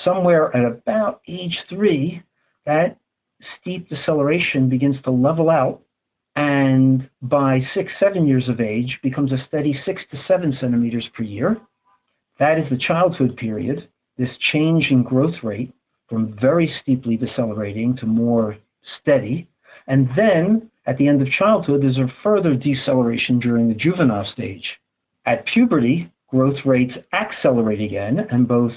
[0.04, 2.22] Somewhere at about age three,
[2.66, 2.98] that
[3.60, 5.82] steep deceleration begins to level out
[6.38, 11.24] and by six, seven years of age becomes a steady six to seven centimeters per
[11.24, 11.60] year.
[12.38, 15.74] That is the childhood period, this change in growth rate
[16.08, 18.56] from very steeply decelerating to more
[19.00, 19.48] steady.
[19.88, 24.64] And then at the end of childhood, there's a further deceleration during the juvenile stage.
[25.26, 28.72] At puberty, growth rates accelerate again, and both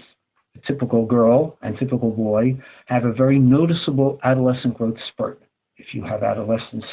[0.55, 5.43] the typical girl and typical boy have a very noticeable adolescent growth spurt.
[5.77, 6.85] If you have adolescence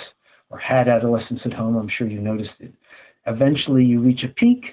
[0.51, 2.73] or had adolescence at home, I'm sure you noticed it.
[3.27, 4.65] Eventually, you reach a peak,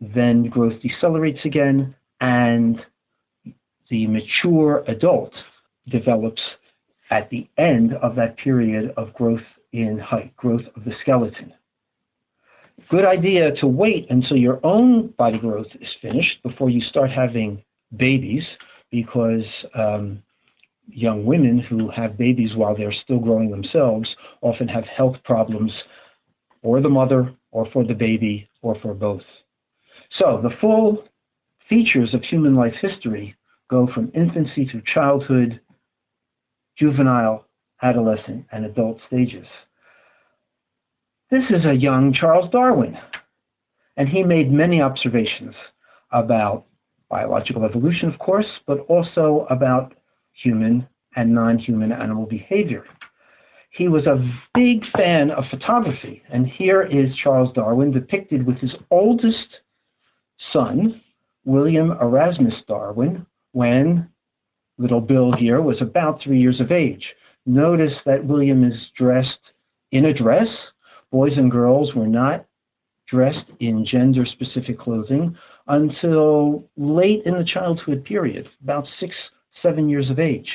[0.00, 2.78] then growth decelerates again, and
[3.90, 5.32] the mature adult
[5.88, 6.40] develops
[7.10, 9.40] at the end of that period of growth
[9.72, 11.52] in height, growth of the skeleton.
[12.90, 17.62] good idea to wait until your own body growth is finished before you start having
[17.96, 18.42] babies
[18.90, 19.44] because
[19.74, 20.22] um,
[20.86, 24.08] young women who have babies while they're still growing themselves
[24.40, 25.72] often have health problems
[26.62, 29.22] for the mother or for the baby or for both.
[30.18, 31.04] So the full
[31.68, 33.36] features of human life history
[33.70, 35.60] go from infancy to childhood,
[36.78, 37.46] juvenile,
[37.82, 39.46] adolescent, and adult stages.
[41.30, 42.96] This is a young Charles Darwin,
[43.96, 45.54] and he made many observations
[46.10, 46.64] about
[47.10, 49.94] biological evolution, of course, but also about
[50.42, 52.84] human and non human animal behavior.
[53.78, 58.72] He was a big fan of photography, and here is Charles Darwin depicted with his
[58.90, 59.60] oldest
[60.52, 61.00] son,
[61.44, 64.08] William Erasmus Darwin, when
[64.78, 67.04] little Bill here was about three years of age.
[67.46, 69.38] Notice that William is dressed
[69.92, 70.48] in a dress.
[71.12, 72.46] Boys and girls were not
[73.08, 75.36] dressed in gender specific clothing
[75.68, 79.14] until late in the childhood period, about six,
[79.62, 80.50] seven years of age.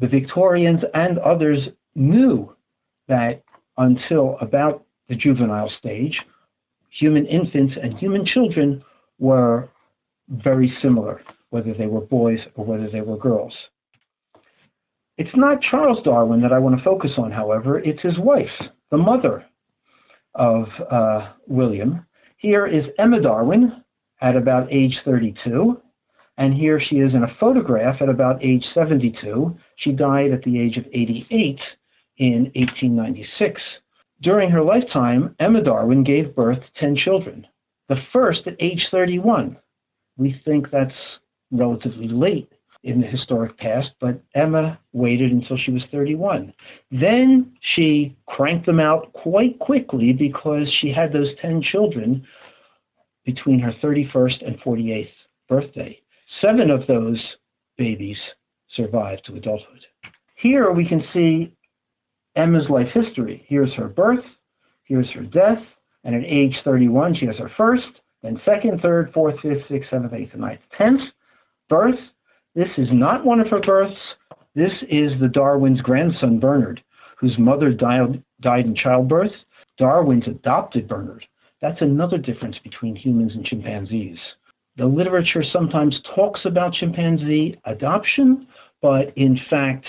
[0.00, 1.60] The Victorians and others
[1.94, 2.55] knew
[3.08, 3.42] that
[3.78, 6.16] until about the juvenile stage,
[6.98, 8.82] human infants and human children
[9.18, 9.68] were
[10.28, 13.52] very similar, whether they were boys or whether they were girls.
[15.18, 18.50] It's not Charles Darwin that I want to focus on, however, it's his wife,
[18.90, 19.46] the mother
[20.34, 22.04] of uh, William.
[22.36, 23.82] Here is Emma Darwin
[24.20, 25.80] at about age 32,
[26.36, 29.56] and here she is in a photograph at about age 72.
[29.76, 31.58] She died at the age of 88
[32.18, 33.60] in 1896.
[34.22, 37.46] During her lifetime, Emma Darwin gave birth to 10 children,
[37.88, 39.56] the first at age 31.
[40.16, 40.92] We think that's
[41.50, 42.50] relatively late
[42.82, 46.52] in the historic past, but Emma waited until she was 31.
[46.90, 52.24] Then she cranked them out quite quickly because she had those 10 children
[53.24, 55.08] between her 31st and 48th
[55.48, 55.98] birthday.
[56.40, 57.20] Seven of those
[57.76, 58.16] babies
[58.74, 59.84] survived to adulthood.
[60.36, 61.55] Here we can see
[62.36, 63.44] Emma's life history.
[63.48, 64.24] Here's her birth,
[64.84, 65.62] here's her death,
[66.04, 70.12] and at age 31, she has her first, then second, third, fourth, fifth, sixth, seventh,
[70.12, 71.00] eighth, and ninth, tenth
[71.68, 71.98] birth.
[72.54, 73.96] This is not one of her births.
[74.54, 76.82] This is the Darwin's grandson, Bernard,
[77.18, 79.32] whose mother died, died in childbirth.
[79.78, 81.26] Darwin's adopted Bernard.
[81.60, 84.18] That's another difference between humans and chimpanzees.
[84.76, 88.46] The literature sometimes talks about chimpanzee adoption,
[88.82, 89.86] but in fact,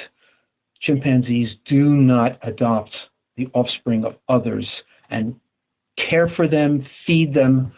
[0.82, 2.92] chimpanzees do not adopt
[3.36, 4.68] the offspring of others
[5.10, 5.36] and
[6.10, 7.72] care for them, feed them,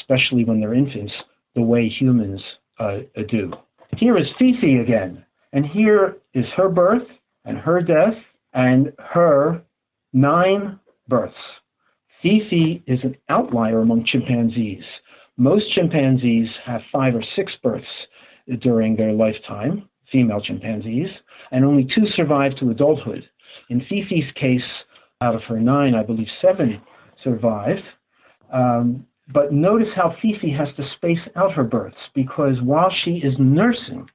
[0.00, 1.12] especially when they're infants,
[1.54, 2.40] the way humans
[2.78, 2.98] uh,
[3.28, 3.52] do.
[3.96, 7.06] Here is Fifi again, and here is her birth
[7.44, 8.14] and her death
[8.52, 9.62] and her
[10.12, 11.34] nine births.
[12.22, 14.84] Fifi is an outlier among chimpanzees.
[15.36, 17.86] Most chimpanzees have five or six births
[18.60, 21.08] during their lifetime, female chimpanzees,
[21.50, 23.24] and only two survive to adulthood.
[23.68, 24.60] In Fifi's case,
[25.20, 26.80] out of her nine, I believe seven
[27.24, 27.82] survived.
[28.52, 33.34] Um, but notice how Fifi has to space out her births because while she is
[33.38, 34.08] nursing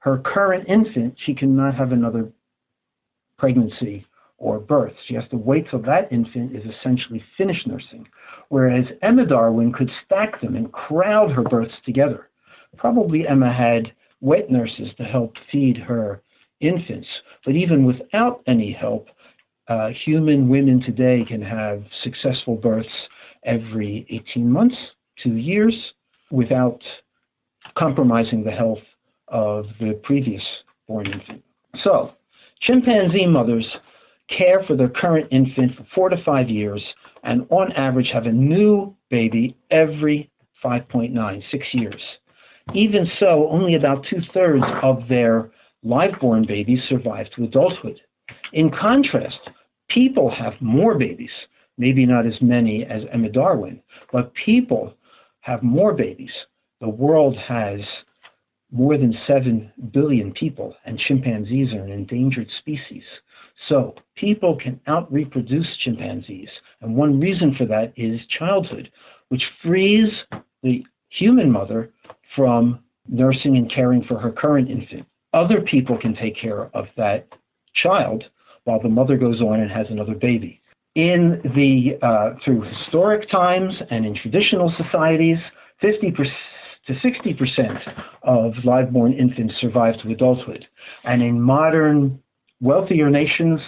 [0.00, 2.30] her current infant, she cannot have another
[3.38, 4.04] pregnancy
[4.36, 4.92] or birth.
[5.06, 8.06] She has to wait till that infant is essentially finished nursing.
[8.48, 12.28] Whereas Emma Darwin could stack them and crowd her births together.
[12.76, 13.92] Probably Emma had
[14.22, 16.22] wet nurses to help feed her
[16.60, 17.08] infants.
[17.44, 19.08] But even without any help,
[19.68, 22.88] uh, human women today can have successful births
[23.44, 24.76] every 18 months,
[25.22, 25.74] two years,
[26.30, 26.80] without
[27.76, 28.78] compromising the health
[29.28, 30.42] of the previous
[30.88, 31.42] born infant.
[31.84, 32.12] So,
[32.62, 33.66] chimpanzee mothers
[34.36, 36.82] care for their current infant for four to five years
[37.24, 40.30] and on average have a new baby every
[40.64, 42.00] 5.9, six years.
[42.74, 45.50] Even so, only about two thirds of their
[45.82, 48.00] live born babies survive to adulthood.
[48.52, 49.38] In contrast,
[49.88, 51.30] people have more babies,
[51.76, 53.80] maybe not as many as Emma Darwin,
[54.12, 54.94] but people
[55.40, 56.30] have more babies.
[56.80, 57.80] The world has
[58.70, 63.02] more than 7 billion people, and chimpanzees are an endangered species.
[63.68, 66.48] So people can out reproduce chimpanzees.
[66.80, 68.90] And one reason for that is childhood,
[69.28, 70.08] which frees
[70.62, 71.90] the human mother
[72.36, 75.06] from nursing and caring for her current infant.
[75.32, 77.28] Other people can take care of that
[77.82, 78.24] child
[78.64, 80.60] while the mother goes on and has another baby.
[80.94, 85.38] In the uh, through historic times and in traditional societies,
[85.80, 86.12] 50
[86.86, 87.78] to 60 percent
[88.22, 90.66] of live-born infants survive to adulthood,
[91.04, 92.20] and in modern
[92.60, 93.58] wealthier nations,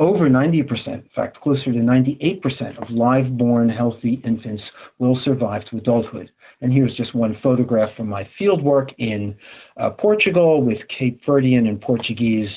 [0.00, 4.62] over 90%, in fact, closer to 98% of live born healthy infants
[4.98, 6.30] will survive to adulthood.
[6.62, 9.36] And here's just one photograph from my field work in
[9.76, 12.48] uh, Portugal with Cape Verdean and Portuguese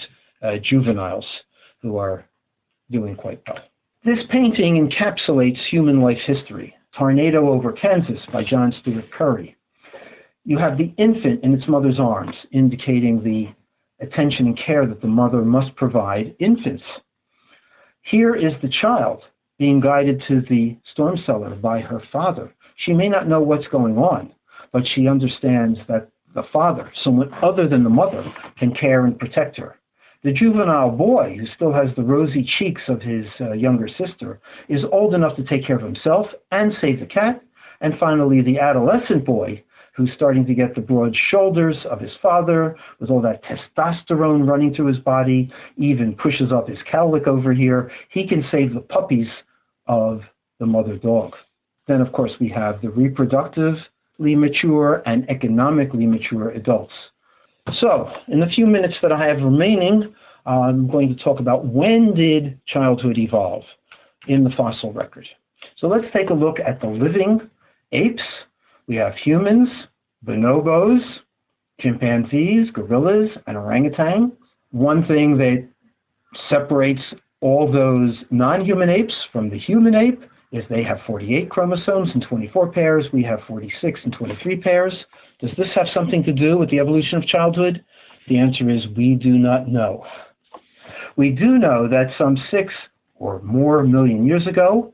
[0.42, 1.26] uh, juveniles
[1.82, 2.26] who are
[2.90, 3.60] doing quite well.
[4.06, 6.74] This painting encapsulates human life history.
[6.98, 9.56] Tornado over Kansas by John Stuart Curry.
[10.46, 13.48] You have the infant in its mother's arms, indicating the
[14.06, 16.84] attention and care that the mother must provide infants.
[18.04, 19.22] Here is the child
[19.58, 22.54] being guided to the storm cellar by her father.
[22.86, 24.34] She may not know what's going on,
[24.72, 28.24] but she understands that the father, someone other than the mother,
[28.58, 29.78] can care and protect her.
[30.24, 34.82] The juvenile boy, who still has the rosy cheeks of his uh, younger sister, is
[34.92, 37.42] old enough to take care of himself and save the cat.
[37.82, 39.64] And finally, the adolescent boy,
[39.96, 44.74] who's starting to get the broad shoulders of his father with all that testosterone running
[44.74, 47.92] through his body, even pushes up his cowlick over here.
[48.10, 49.28] He can save the puppies
[49.88, 50.22] of
[50.60, 51.34] the mother dog.
[51.88, 56.94] Then, of course, we have the reproductively mature and economically mature adults.
[57.80, 60.14] So, in the few minutes that I have remaining,
[60.46, 63.64] I'm going to talk about when did childhood evolve
[64.28, 65.28] in the fossil record.
[65.78, 67.50] So let's take a look at the living
[67.92, 68.22] apes.
[68.88, 69.70] We have humans,
[70.26, 71.00] bonobos,
[71.80, 74.32] chimpanzees, gorillas, and orangutan.
[74.72, 75.68] One thing that
[76.50, 77.02] separates
[77.42, 80.22] all those non-human apes from the human ape
[80.52, 83.06] is they have 48 chromosomes and 24 pairs.
[83.12, 84.94] We have 46 and 23 pairs.
[85.40, 87.84] Does this have something to do with the evolution of childhood?
[88.30, 90.06] The answer is we do not know.
[91.18, 92.74] We do know that some six
[93.16, 94.93] or more million years ago,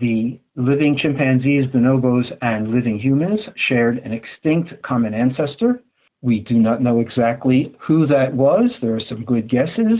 [0.00, 5.82] the living chimpanzees, bonobos, and living humans shared an extinct common ancestor.
[6.20, 8.70] We do not know exactly who that was.
[8.80, 9.98] There are some good guesses,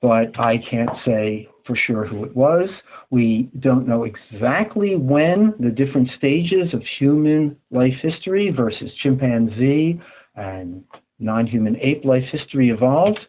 [0.00, 2.68] but I can't say for sure who it was.
[3.10, 10.00] We don't know exactly when the different stages of human life history versus chimpanzee
[10.36, 10.84] and
[11.18, 13.20] non human ape life history evolved,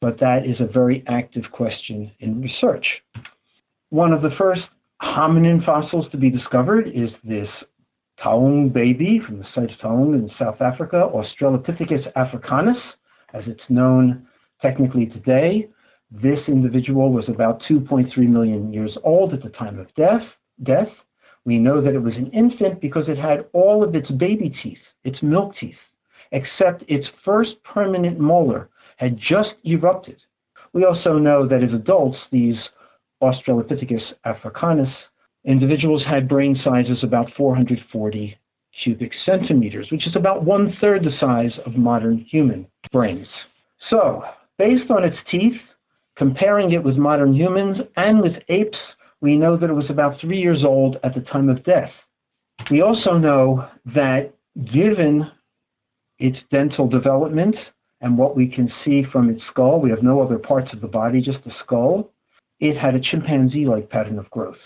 [0.00, 2.86] but that is a very active question in research.
[3.90, 4.62] One of the first
[5.04, 7.48] hominin fossils to be discovered is this
[8.24, 12.76] Taung baby from the site of Taung in South Africa, Australopithecus africanus,
[13.34, 14.26] as it's known
[14.62, 15.68] technically today.
[16.10, 20.22] This individual was about 2.3 million years old at the time of death.
[20.62, 20.88] Death.
[21.44, 24.78] We know that it was an infant because it had all of its baby teeth,
[25.02, 25.74] its milk teeth,
[26.32, 30.16] except its first permanent molar had just erupted.
[30.72, 32.56] We also know that as adults, these
[33.22, 34.88] Australopithecus africanus
[35.44, 38.38] individuals had brain sizes about 440
[38.82, 43.28] cubic centimeters, which is about one third the size of modern human brains.
[43.90, 44.22] So,
[44.58, 45.60] based on its teeth,
[46.16, 48.78] Comparing it with modern humans and with apes,
[49.20, 51.90] we know that it was about three years old at the time of death.
[52.70, 54.32] We also know that
[54.72, 55.28] given
[56.18, 57.56] its dental development
[58.00, 60.86] and what we can see from its skull, we have no other parts of the
[60.86, 62.12] body, just the skull,
[62.64, 64.56] it had a chimpanzee like pattern of growth.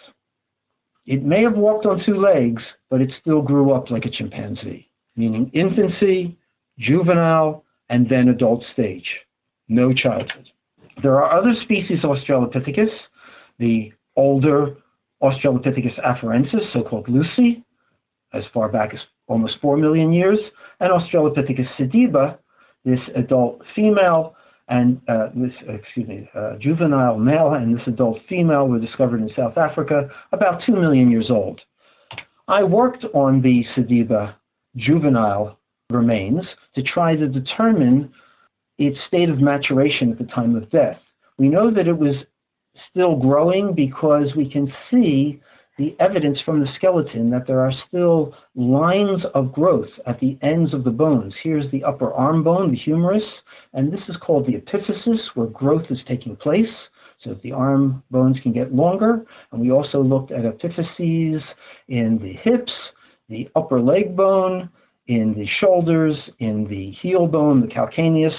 [1.07, 4.89] It may have walked on two legs, but it still grew up like a chimpanzee,
[5.17, 6.37] meaning infancy,
[6.79, 9.07] juvenile, and then adult stage.
[9.69, 10.49] No childhood.
[11.03, 12.91] There are other species of Australopithecus,
[13.59, 14.77] the older
[15.23, 17.65] Australopithecus afarensis, so-called Lucy,
[18.33, 20.39] as far back as almost 4 million years,
[20.81, 22.39] and Australopithecus sediba,
[22.85, 24.35] this adult female
[24.69, 29.31] and uh, this, excuse me, uh, juvenile male and this adult female were discovered in
[29.35, 31.61] South Africa about 2 million years old.
[32.49, 34.35] I worked on the sediba
[34.77, 35.59] juvenile
[35.91, 36.43] remains
[36.75, 38.13] to try to determine
[38.79, 40.99] its state of maturation at the time of death.
[41.39, 42.15] We know that it was
[42.91, 45.41] still growing because we can see
[45.79, 50.75] the evidence from the skeleton that there are still lines of growth at the ends
[50.75, 51.33] of the bones.
[51.43, 53.23] Here's the upper arm bone, the humerus,
[53.73, 56.67] and this is called the epiphysis, where growth is taking place
[57.25, 59.25] so the arm bones can get longer.
[59.53, 61.41] And we also looked at epiphyses
[61.89, 62.73] in the hips,
[63.29, 64.71] the upper leg bone,
[65.09, 68.35] in the shoulders, in the heel bone, the calcaneus.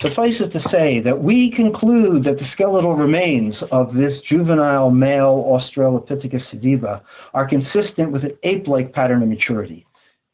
[0.00, 5.44] Suffice it to say that we conclude that the skeletal remains of this juvenile male
[5.46, 7.02] Australopithecus sediba
[7.34, 9.86] are consistent with an ape-like pattern of maturity.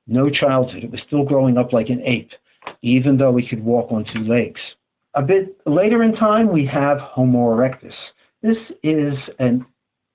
[0.06, 0.84] No childhood.
[0.84, 2.30] It was still growing up like an ape,
[2.82, 4.60] even though it could walk on two legs.
[5.14, 7.92] A bit later in time, we have Homo erectus.
[8.42, 9.66] This is an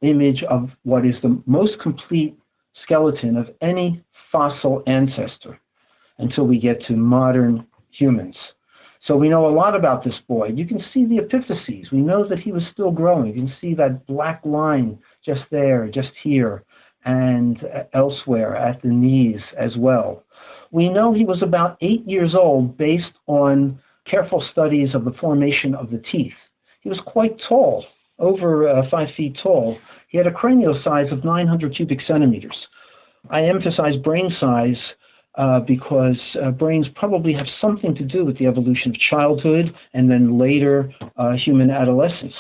[0.02, 2.38] image of what is the most complete
[2.84, 5.60] skeleton of any fossil ancestor
[6.18, 8.36] until we get to modern humans.
[9.08, 10.48] So we know a lot about this boy.
[10.48, 11.92] You can see the epiphyses.
[11.92, 13.28] We know that he was still growing.
[13.28, 16.64] You can see that black line just there, just here,
[17.04, 17.58] and
[17.94, 20.24] elsewhere at the knees as well.
[20.72, 23.80] We know he was about eight years old based on
[24.10, 26.34] careful studies of the formation of the teeth.
[26.82, 27.86] He was quite tall,
[28.20, 29.78] over uh, five feet tall.
[30.10, 32.56] He had a cranial size of 900 cubic centimeters.
[33.30, 34.76] I emphasize brain size
[35.36, 40.10] uh, because uh, brains probably have something to do with the evolution of childhood and
[40.10, 42.34] then later uh, human adolescence.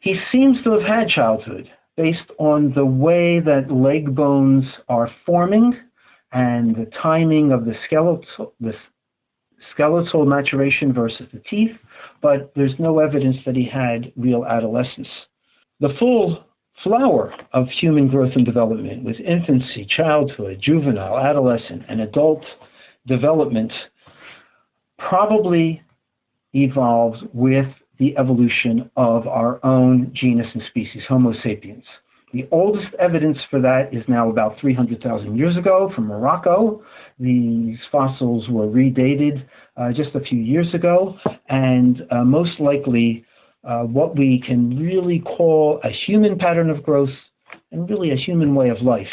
[0.00, 5.74] He seems to have had childhood based on the way that leg bones are forming
[6.32, 8.72] and the timing of the skeletal, the
[9.72, 11.76] skeletal maturation versus the teeth,
[12.22, 15.08] but there's no evidence that he had real adolescence.
[15.80, 16.44] The full
[16.82, 22.44] flower of human growth and development with infancy, childhood, juvenile, adolescent, and adult
[23.06, 23.72] development
[24.98, 25.82] probably
[26.54, 27.66] evolves with
[27.98, 31.84] the evolution of our own genus and species, Homo sapiens.
[32.32, 36.82] The oldest evidence for that is now about 300,000 years ago from Morocco.
[37.18, 39.44] These fossils were redated
[39.76, 41.16] uh, just a few years ago,
[41.48, 43.24] and uh, most likely
[43.64, 47.10] uh, what we can really call a human pattern of growth
[47.72, 49.06] and really a human way of life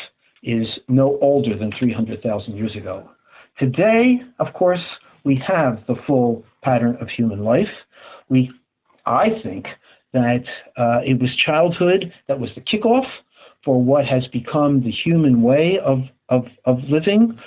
[0.43, 3.09] is no older than 300,000 years ago.
[3.59, 4.83] Today, of course,
[5.23, 7.67] we have the full pattern of human life.
[8.29, 8.51] We,
[9.05, 9.65] I think,
[10.13, 10.43] that
[10.77, 13.05] uh, it was childhood that was the kickoff
[13.65, 17.37] for what has become the human way of, of, of living.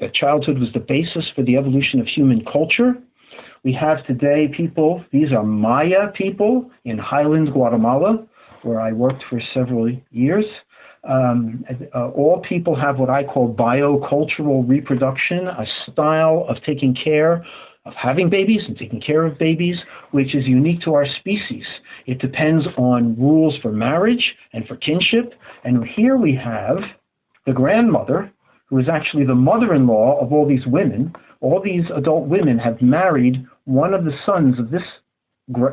[0.00, 2.94] That childhood was the basis for the evolution of human culture.
[3.62, 8.26] We have today people, these are Maya people in Highlands, Guatemala,
[8.62, 10.46] where I worked for several years.
[11.04, 17.44] Um, uh, all people have what I call biocultural reproduction, a style of taking care
[17.86, 19.76] of having babies and taking care of babies,
[20.10, 21.64] which is unique to our species.
[22.06, 25.34] It depends on rules for marriage and for kinship.
[25.64, 26.78] And here we have
[27.46, 28.32] the grandmother,
[28.70, 31.12] who is actually the mother in law of all these women.
[31.40, 34.82] All these adult women have married one of the sons of this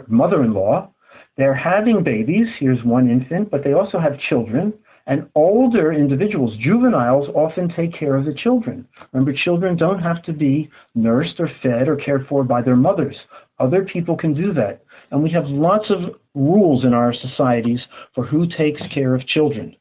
[0.08, 0.92] mother in law.
[1.38, 2.48] They're having babies.
[2.60, 4.74] Here's one infant, but they also have children.
[5.06, 8.86] And older individuals, juveniles, often take care of the children.
[9.14, 13.16] Remember, children don't have to be nursed or fed or cared for by their mothers.
[13.60, 14.84] Other people can do that.
[15.12, 17.80] And we have lots of rules in our societies
[18.16, 19.76] for who takes care of children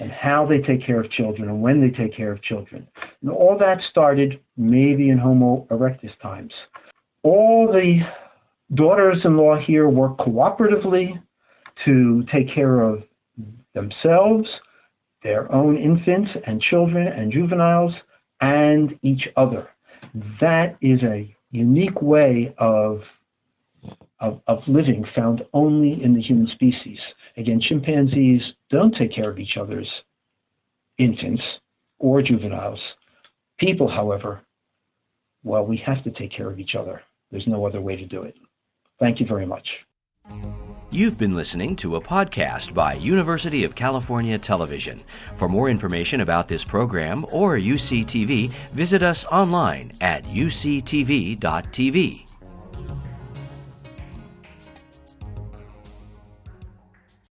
[0.00, 2.86] and how they take care of children and when they take care of children.
[3.22, 6.52] And all that started maybe in Homo erectus times.
[7.22, 8.00] All the
[8.74, 11.20] daughters in law here work cooperatively
[11.84, 13.02] to take care of
[13.74, 14.48] themselves
[15.26, 17.92] their own infants and children and juveniles
[18.40, 19.68] and each other.
[20.40, 23.00] That is a unique way of,
[24.20, 26.98] of, of living found only in the human species.
[27.36, 29.88] Again, chimpanzees don't take care of each other's
[30.98, 31.42] infants
[31.98, 32.80] or juveniles.
[33.58, 34.40] People, however,
[35.44, 37.02] well, we have to take care of each other.
[37.30, 38.34] There's no other way to do it.
[38.98, 39.66] Thank you very much.
[40.90, 45.02] You've been listening to a podcast by University of California Television.
[45.34, 51.36] For more information about this program or UCTV, visit us online at uctv.tv.